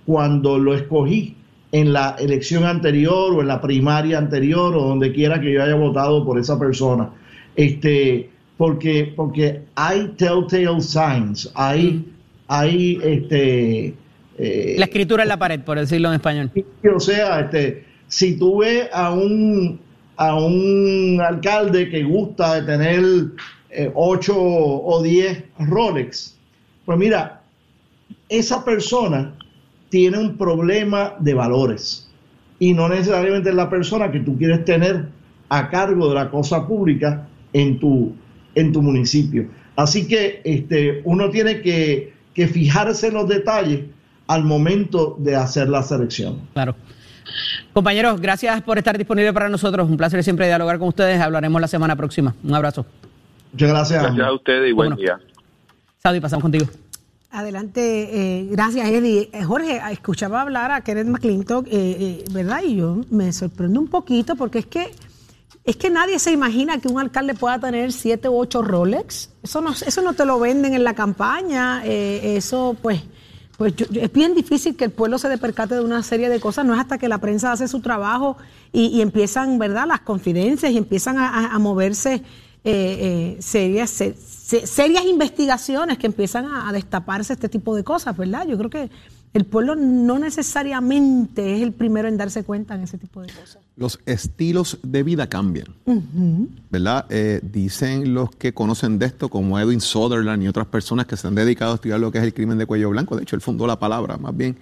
[0.05, 1.35] cuando lo escogí
[1.71, 5.75] en la elección anterior o en la primaria anterior o donde quiera que yo haya
[5.75, 7.09] votado por esa persona.
[7.55, 12.05] Este, porque, porque hay telltale signs, hay,
[12.47, 13.93] hay este,
[14.37, 16.51] eh, la escritura en la pared, por decirlo en español.
[16.93, 19.79] O sea, este, si tú ves a un,
[20.17, 23.03] a un alcalde que gusta de tener
[23.69, 26.34] eh, 8 o 10 Rolex,
[26.85, 27.41] pues mira,
[28.29, 29.33] esa persona
[29.89, 32.09] tiene un problema de valores
[32.59, 35.07] y no necesariamente es la persona que tú quieres tener
[35.49, 38.13] a cargo de la cosa pública en tu,
[38.55, 39.47] en tu municipio.
[39.75, 43.81] Así que este, uno tiene que, que fijarse en los detalles
[44.27, 46.41] al momento de hacer la selección.
[46.53, 46.75] Claro.
[47.73, 49.89] Compañeros, gracias por estar disponible para nosotros.
[49.89, 51.19] Un placer siempre dialogar con ustedes.
[51.19, 52.33] Hablaremos la semana próxima.
[52.43, 52.85] Un abrazo.
[53.51, 54.03] Muchas gracias.
[54.03, 55.19] Gracias a ustedes y buen día.
[56.05, 56.67] Saudi, pasamos contigo.
[57.31, 59.31] Adelante, eh, gracias Eddie.
[59.33, 62.61] Eh, Jorge, escuchaba hablar a Kenneth McClintock, eh, ¿verdad?
[62.63, 64.91] Y yo me sorprendo un poquito porque es que
[65.63, 69.31] es que nadie se imagina que un alcalde pueda tener siete u ocho Rolex.
[69.41, 71.83] Eso no, eso no te lo venden en la campaña.
[71.83, 73.01] eso, pues,
[73.57, 76.65] pues es bien difícil que el pueblo se percate de una serie de cosas.
[76.65, 78.37] No es hasta que la prensa hace su trabajo
[78.71, 79.87] y, empiezan, ¿verdad?
[79.87, 82.21] Las confidencias y empiezan a, moverse
[83.39, 84.03] serias
[85.07, 88.47] investigaciones que empiezan a, destaparse este tipo de cosas, ¿verdad?
[88.47, 88.89] Yo creo que
[89.33, 93.57] el pueblo no necesariamente es el primero en darse cuenta en ese tipo de cosas.
[93.75, 95.67] Los estilos de vida cambian,
[96.69, 97.05] ¿verdad?
[97.09, 101.27] Eh, dicen los que conocen de esto, como Edwin Sutherland y otras personas que se
[101.27, 103.41] han dedicado a estudiar lo que es el crimen de cuello blanco, de hecho él
[103.41, 104.57] fundó la palabra más bien,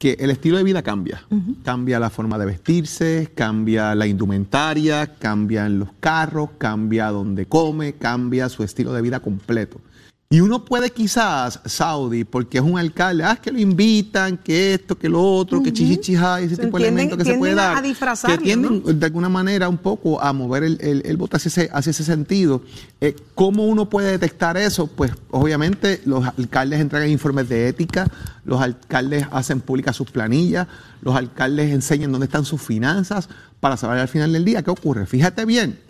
[0.00, 1.22] que el estilo de vida cambia.
[1.62, 8.48] Cambia la forma de vestirse, cambia la indumentaria, cambian los carros, cambia donde come, cambia
[8.48, 9.78] su estilo de vida completo.
[10.32, 14.96] Y uno puede quizás, Saudi, porque es un alcalde, ah, que lo invitan, que esto,
[14.96, 19.00] que lo otro, que chichichija, ese tipo de elementos que se puede dar, que tienden
[19.00, 22.62] de alguna manera un poco a mover el, el, voto hacia ese, hacia ese sentido.
[23.00, 24.86] Eh, ¿Cómo uno puede detectar eso?
[24.86, 28.06] Pues obviamente los alcaldes entregan informes de ética,
[28.44, 30.68] los alcaldes hacen públicas sus planillas,
[31.02, 35.06] los alcaldes enseñan dónde están sus finanzas para saber al final del día qué ocurre.
[35.06, 35.80] Fíjate bien,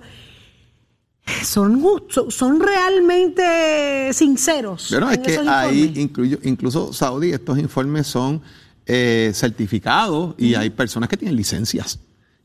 [1.42, 1.82] son,
[2.28, 4.88] son realmente sinceros.
[4.90, 8.42] Pero es que ahí, incluyo, incluso Saudi, estos informes son
[8.86, 11.98] certificados y hay personas que tienen licencias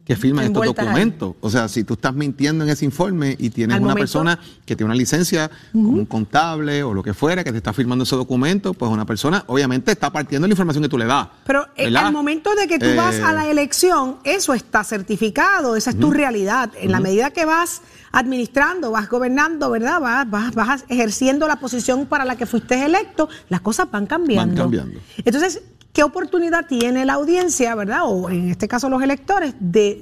[0.06, 1.36] que firman estos documentos.
[1.40, 4.88] O sea, si tú estás mintiendo en ese informe y tienes una persona que tiene
[4.88, 8.74] una licencia, como un contable o lo que fuera, que te está firmando ese documento,
[8.74, 11.28] pues una persona obviamente está partiendo la información que tú le das.
[11.46, 15.76] Pero en al momento de que tú vas a la eh, elección, eso está certificado,
[15.76, 16.72] esa es tu realidad.
[16.80, 17.82] En la medida que vas
[18.14, 19.99] administrando, vas gobernando, ¿verdad?
[19.99, 24.55] Vas, vas, vas ejerciendo la posición para la que fuiste electo, las cosas van cambiando.
[24.55, 24.99] Van cambiando.
[25.26, 25.61] Entonces,
[25.93, 28.01] ¿Qué oportunidad tiene la audiencia, verdad?
[28.05, 29.99] O en este caso los electores, de,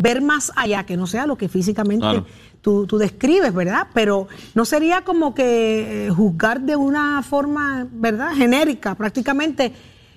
[0.00, 2.24] ver más allá, que no sea lo que físicamente
[2.62, 3.88] tú, describes, ¿verdad?
[3.92, 8.32] Pero no sería como que eh, juzgar de una forma, ¿verdad?
[8.34, 9.74] Genérica, prácticamente.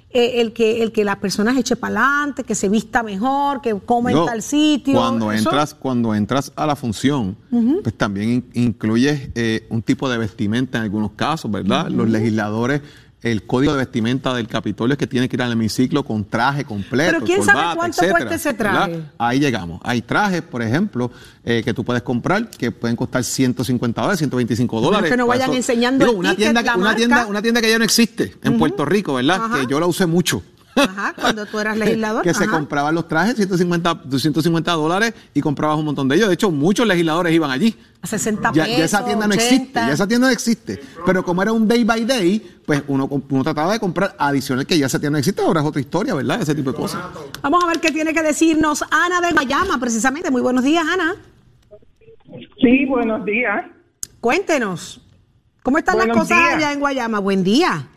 [0.09, 3.77] Eh, el que el que las personas eche para adelante, que se vista mejor, que
[3.77, 4.93] come en tal sitio.
[4.93, 7.35] Cuando entras, cuando entras a la función,
[7.83, 11.89] pues también incluyes eh, un tipo de vestimenta en algunos casos, ¿verdad?
[11.89, 12.81] Los legisladores
[13.23, 16.63] el código de vestimenta del Capitolio es que tiene que ir al hemiciclo con traje
[16.65, 17.13] completo.
[17.13, 19.01] Pero quién sabe cuánto cuesta ese traje.
[19.17, 19.81] Ahí llegamos.
[19.83, 21.11] Hay trajes, por ejemplo,
[21.43, 25.09] eh, que tú puedes comprar que pueden costar 150 dólares, 125 dólares.
[25.09, 28.57] que no vayan enseñando una, tienda, una, tienda, una tienda que ya no existe en
[28.57, 29.59] Puerto Rico, ¿verdad?
[29.59, 30.43] Que yo la usé mucho.
[30.77, 32.23] Ajá, cuando tú eras legislador.
[32.23, 36.27] que se compraban los trajes, 150, 250 dólares, y comprabas un montón de ellos.
[36.27, 37.75] De hecho, muchos legisladores iban allí.
[38.01, 38.67] A 60 pesos.
[38.67, 40.79] Ya, esa tienda no existe, ya esa tienda no existe.
[41.05, 44.77] Pero como era un day by day, pues uno, uno trataba de comprar adicional que
[44.77, 45.41] ya esa tienda no existe.
[45.41, 46.41] Ahora es otra historia, ¿verdad?
[46.41, 47.01] Ese tipo de cosas.
[47.41, 50.29] Vamos a ver qué tiene que decirnos Ana de Guayama, precisamente.
[50.31, 51.15] Muy buenos días, Ana.
[52.61, 53.65] Sí, buenos días.
[54.19, 55.01] Cuéntenos.
[55.63, 57.19] ¿Cómo están las cosas allá en Guayama?
[57.19, 57.87] Buen día.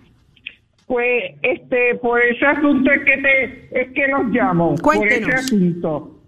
[0.90, 4.74] Pues, este, por ese asunto es que te, es que los llamo.
[4.82, 5.20] Cuéntenos.
[5.20, 6.20] Por ese asunto.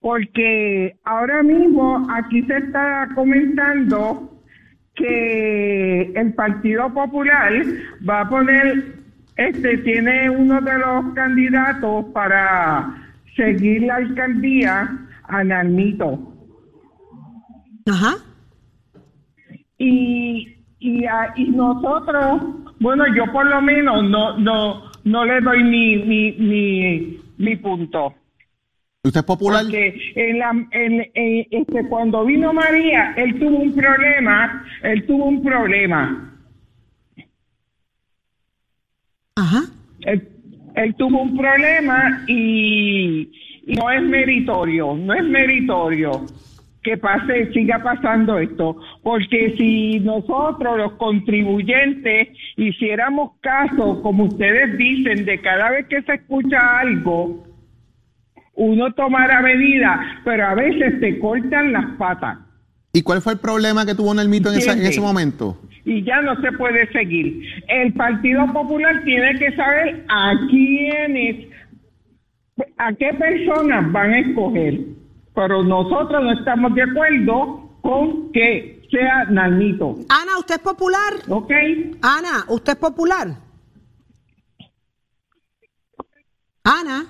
[0.00, 4.42] Porque ahora mismo aquí se está comentando
[4.96, 7.52] que el Partido Popular
[8.08, 8.96] va a poner,
[9.36, 12.92] este, tiene uno de los candidatos para
[13.36, 14.98] seguir la alcaldía
[15.28, 16.18] a Narmito.
[17.86, 18.16] Ajá.
[19.78, 21.04] Y, y,
[21.36, 27.20] y nosotros bueno, yo por lo menos no no no le doy ni mi, mi,
[27.36, 28.14] mi punto.
[29.02, 29.62] ¿Usted es popular?
[29.64, 31.06] Porque en la, en,
[31.50, 36.32] este, cuando vino María, él tuvo un problema, él tuvo un problema.
[39.36, 39.62] Ajá.
[40.00, 43.30] Él, tuvo un problema y,
[43.66, 46.26] y no es meritorio, no es meritorio
[46.84, 55.24] que pase, siga pasando esto, porque si nosotros los contribuyentes hiciéramos caso, como ustedes dicen,
[55.24, 57.42] de cada vez que se escucha algo,
[58.52, 62.38] uno tomará medidas, pero a veces te cortan las patas.
[62.92, 65.58] ¿Y cuál fue el problema que tuvo en el mito en, en ese momento?
[65.86, 67.42] Y ya no se puede seguir.
[67.66, 71.48] El Partido Popular tiene que saber a quiénes,
[72.76, 74.93] a qué personas van a escoger
[75.34, 79.96] pero nosotros no estamos de acuerdo con que sea Nanito.
[80.08, 81.12] Ana, ¿usted es popular?
[81.28, 81.50] Ok.
[82.02, 83.36] Ana, ¿usted es popular?
[86.64, 87.06] Ana.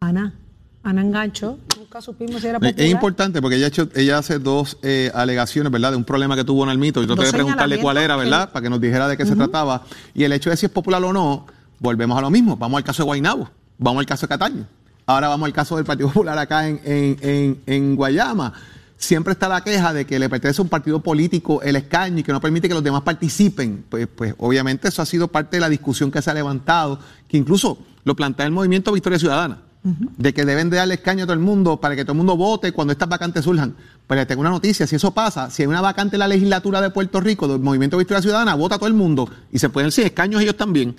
[0.00, 0.34] Ana.
[0.82, 1.58] Ana Engancho.
[1.78, 2.74] Nunca supimos si era popular.
[2.78, 5.90] Es importante porque ella, ha hecho, ella hace dos eh, alegaciones, ¿verdad?
[5.92, 7.02] De un problema que tuvo en Almito.
[7.02, 8.48] Y traté Dos de preguntarle cuál era, ¿verdad?
[8.48, 9.82] que- Para que nos dijera de qué se trataba.
[10.14, 11.46] Y el hecho de si es popular o no,
[11.80, 12.56] volvemos a lo mismo.
[12.56, 13.48] Vamos al caso de Guaynabo.
[13.78, 14.66] Vamos al caso de Cataño.
[15.06, 18.52] Ahora vamos al caso del Partido Popular acá en, en, en, en Guayama.
[18.96, 22.22] Siempre está la queja de que le pertenece a un partido político el escaño y
[22.22, 23.84] que no permite que los demás participen.
[23.88, 26.98] Pues, pues obviamente eso ha sido parte de la discusión que se ha levantado,
[27.28, 31.26] que incluso lo plantea el movimiento Victoria Ciudadana de que deben de darle escaño a
[31.26, 33.74] todo el mundo para que todo el mundo vote cuando estas vacantes surjan.
[34.06, 36.80] Pero les tengo una noticia, si eso pasa, si hay una vacante en la legislatura
[36.80, 40.04] de Puerto Rico del Movimiento Victoria Ciudadana, vota todo el mundo y se pueden sin
[40.04, 40.96] escaños ellos también.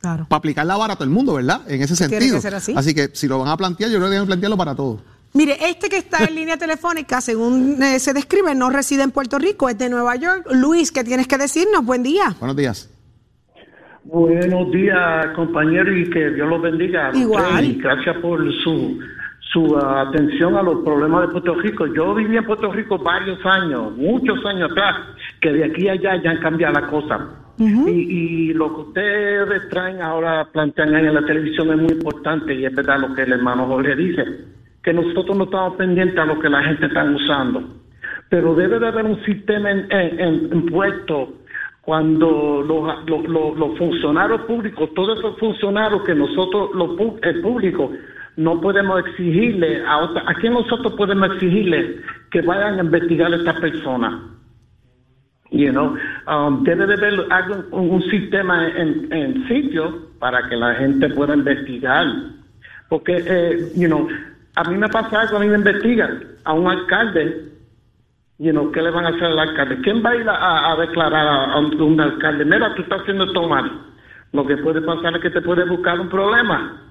[0.00, 0.26] Claro.
[0.28, 1.62] Para aplicar la vara a todo el mundo, ¿verdad?
[1.68, 2.36] En ese Tiene sentido.
[2.36, 2.94] que ser así.
[2.94, 5.00] que si lo van a plantear, yo creo que deben plantearlo para todos.
[5.32, 9.38] Mire, este que está en línea telefónica, según eh, se describe, no reside en Puerto
[9.38, 10.46] Rico, es de Nueva York.
[10.52, 11.84] Luis, ¿qué tienes que decirnos?
[11.84, 12.34] Buen día.
[12.38, 12.90] Buenos días.
[14.04, 17.10] Buenos días, compañero, y que Dios los bendiga.
[17.12, 17.64] Igual.
[17.64, 18.98] Y gracias por su,
[19.52, 21.86] su atención a los problemas de Puerto Rico.
[21.88, 24.94] Yo viví en Puerto Rico varios años, muchos años atrás,
[25.40, 27.20] que de aquí a allá ya han cambiado las cosas.
[27.88, 27.90] Y,
[28.50, 32.74] y lo que ustedes traen ahora, plantean en la televisión es muy importante y es
[32.74, 34.24] verdad lo que el hermano Jorge dice,
[34.82, 37.62] que nosotros no estamos pendientes a lo que la gente está usando.
[38.28, 41.32] Pero debe de haber un sistema en, en, en- en puesto
[41.82, 46.90] cuando los, los, los- funcionarios públicos, todos esos funcionarios que nosotros, los,
[47.22, 47.92] el público,
[48.36, 52.00] no podemos exigirle a otra, ¿a quién nosotros podemos exigirle
[52.30, 54.20] que vayan a investigar a esta persona?
[55.56, 55.96] You know,
[56.28, 61.34] um, debe de haber algo- un, sistema en, en sitio para que la gente pueda
[61.34, 62.06] investigar.
[62.88, 64.06] Porque, eh, you know,
[64.54, 67.56] a mí me pasa algo, a mí me investigan a un alcalde
[68.38, 69.80] you know, ¿qué le van a hacer al alcalde?
[69.82, 72.44] ¿Quién va a ir a, declarar a, un alcalde?
[72.44, 73.70] Mira, tú estás haciendo esto mal.
[74.32, 76.82] Lo que puede pasar es que te puede buscar un problema.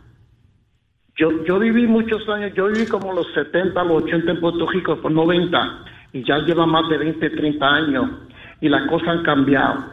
[1.18, 4.98] Yo, yo viví muchos años, yo viví como los 70, los 80 en Puerto Rico,
[4.98, 8.10] por 90, y ya lleva más de 20, 30 años,
[8.66, 9.86] y las cosas han cambiado.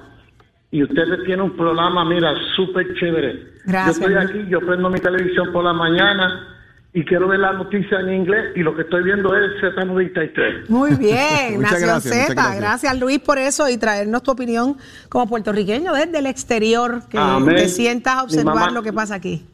[0.70, 3.52] Y ustedes tienen un programa, mira, súper chévere.
[3.66, 6.48] Gracias, Yo estoy aquí, yo prendo mi televisión por la mañana
[6.94, 10.70] y quiero ver la noticia en inglés, y lo que estoy viendo es Z93.
[10.70, 12.32] Muy bien, Nación Z.
[12.34, 12.56] gracias.
[12.60, 12.98] Gracias.
[13.00, 14.78] Luis por eso y traernos tu opinión
[15.10, 17.56] como puertorriqueño desde el exterior, que Amén.
[17.56, 19.46] te sientas a observar lo que pasa aquí.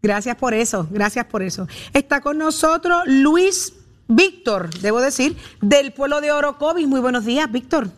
[0.00, 1.66] Gracias por eso, gracias por eso.
[1.92, 3.74] Está con nosotros Luis
[4.06, 6.86] Víctor, debo decir, del pueblo de Orocovis.
[6.86, 7.88] Muy buenos días, Víctor.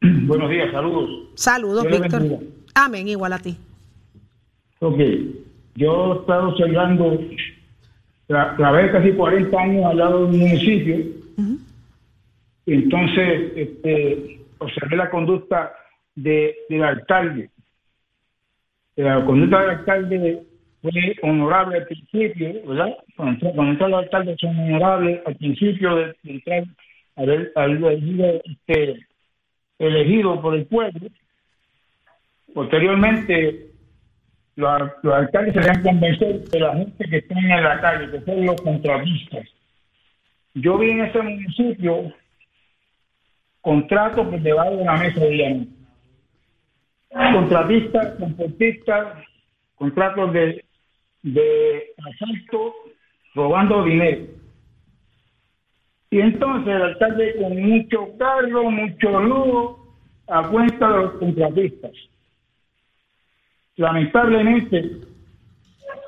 [0.26, 1.10] Buenos días, saludos.
[1.34, 2.22] Saludos, Víctor.
[2.74, 3.56] Amén, igual a ti.
[4.80, 4.98] Ok,
[5.74, 7.18] yo he estado observando,
[8.26, 10.96] tra trabajé casi 40 años al lado de un municipio,
[12.66, 15.72] entonces este, observé la conducta
[16.14, 17.50] de, del alcalde.
[18.96, 20.42] La conducta del alcalde
[20.82, 22.96] fue honorable al principio, ¿verdad?
[23.16, 26.64] Cuando cuando entró el alcalde son honorables al principio de, entrar,
[27.16, 29.06] haber, haber sido este,
[29.78, 31.08] elegido por el pueblo.
[32.54, 33.70] Posteriormente,
[34.56, 38.24] los, los alcaldes se deben convencer de la gente que está en la calle, que
[38.24, 39.46] son los contratistas.
[40.54, 42.14] Yo vi en ese municipio
[43.60, 45.66] contratos por debajo de la mesa de llano.
[47.32, 49.24] Contratistas, transportistas,
[49.74, 50.64] contratos de,
[51.22, 52.74] de asalto,
[53.34, 54.35] robando dinero.
[56.10, 59.86] Y entonces el alcalde con mucho cargo, mucho lujo,
[60.28, 61.92] a cuenta de los contratistas.
[63.76, 65.00] Lamentablemente,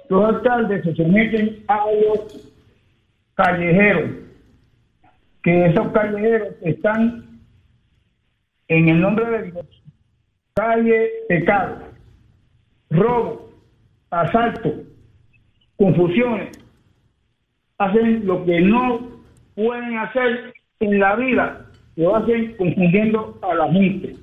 [0.09, 2.53] los alcaldes se someten a los
[3.34, 4.11] callejeros,
[5.42, 7.40] que esos callejeros están
[8.68, 9.66] en el nombre de Dios,
[10.55, 11.78] calle pecado,
[12.90, 13.51] robo,
[14.11, 14.72] asalto,
[15.76, 16.59] confusiones,
[17.78, 19.08] hacen lo que no
[19.59, 24.15] pueden hacer en la vida, lo hacen confundiendo a la gente.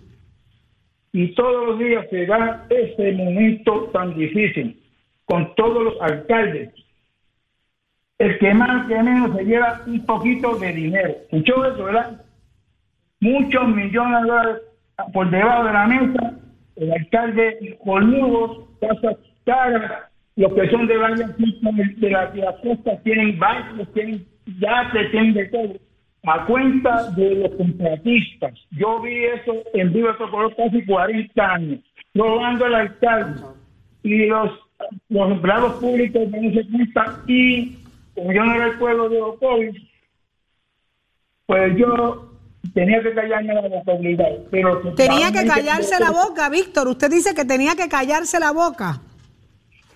[1.12, 4.82] Y todos los días se da ese momento tan difícil
[5.26, 6.70] con todos los alcaldes.
[8.18, 11.10] El que más, que menos se lleva un poquito de dinero.
[11.24, 12.22] ¿Escuchó eso, verdad?
[13.20, 14.62] Muchos millones de dólares
[15.12, 16.34] por debajo de la mesa.
[16.78, 20.04] El alcalde colmudos, casas caras,
[20.38, 25.34] los que son de varias de la, de la costa tienen bancos, tienen yates, tienen
[25.34, 25.74] de todo,
[26.28, 28.54] a cuenta de los contratistas.
[28.72, 31.80] Yo vi eso en vivo, eso por casi 40 años,
[32.14, 33.42] robando el alcalde
[34.04, 34.52] y los,
[35.10, 37.78] los empleados públicos no se cuenta y
[38.16, 39.76] como yo no era el pueblo de los COVID,
[41.46, 42.32] pues yo
[42.74, 44.46] tenía que callarme la boca obligado.
[44.50, 46.88] Pero tenía que callarse la boca, Víctor.
[46.88, 49.02] Usted dice que tenía que callarse la boca.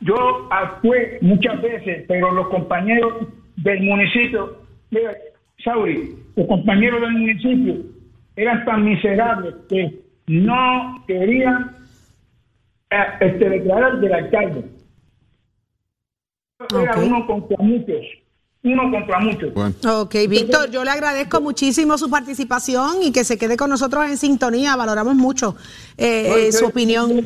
[0.02, 3.28] Yo actué muchas veces, pero los compañeros
[3.64, 4.58] del municipio,
[4.92, 5.16] mira,
[5.64, 7.76] Sauri, los compañeros del municipio
[8.36, 11.76] eran tan miserables que no querían
[12.90, 14.66] eh, este, declarar del alcalde.
[16.70, 18.06] Era uno contra muchos.
[18.62, 19.54] Uno contra muchos.
[19.86, 24.18] Ok, Víctor, yo le agradezco muchísimo su participación y que se quede con nosotros en
[24.18, 24.76] sintonía.
[24.76, 25.56] Valoramos mucho
[25.98, 27.26] eh, eh, su opinión.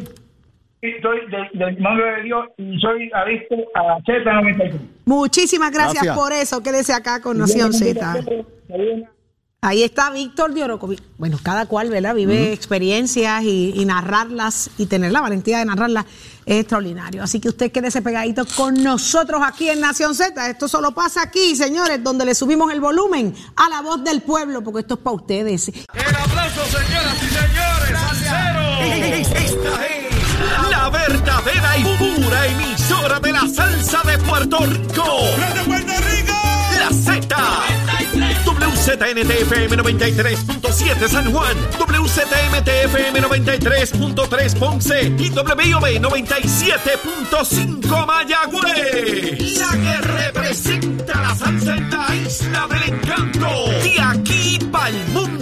[1.02, 1.20] Soy
[1.54, 4.80] del, nombre de Dios y soy adicto a Z93.
[5.06, 6.62] Muchísimas gracias, por eso.
[6.62, 8.22] Quédese acá con Nación Z.
[9.62, 12.14] Ahí está Víctor de Bueno, cada cual, ¿verdad?
[12.14, 16.06] Vive experiencias y, narrarlas y tener la valentía de narrarlas
[16.46, 17.24] es extraordinario.
[17.24, 20.50] Así que usted quédese pegadito con nosotros aquí en Nación Z.
[20.50, 24.62] Esto solo pasa aquí, señores, donde le subimos el volumen a la voz del pueblo,
[24.62, 25.70] porque esto es para ustedes.
[25.70, 27.74] El aplauso, señoras y señores.
[28.82, 29.93] Esta es la
[31.44, 35.04] verdadera y pura emisora de la salsa de Puerto Rico.
[35.54, 36.34] ¡De Puerto Rico!
[36.80, 37.36] La Z.
[38.46, 49.60] WZNTFM 93.7 San Juan, WZMTFM 93.3 Ponce y WIOB 97.5 Mayagüez.
[49.60, 53.50] La que representa la salsa en la isla del encanto.
[53.84, 54.90] De aquí para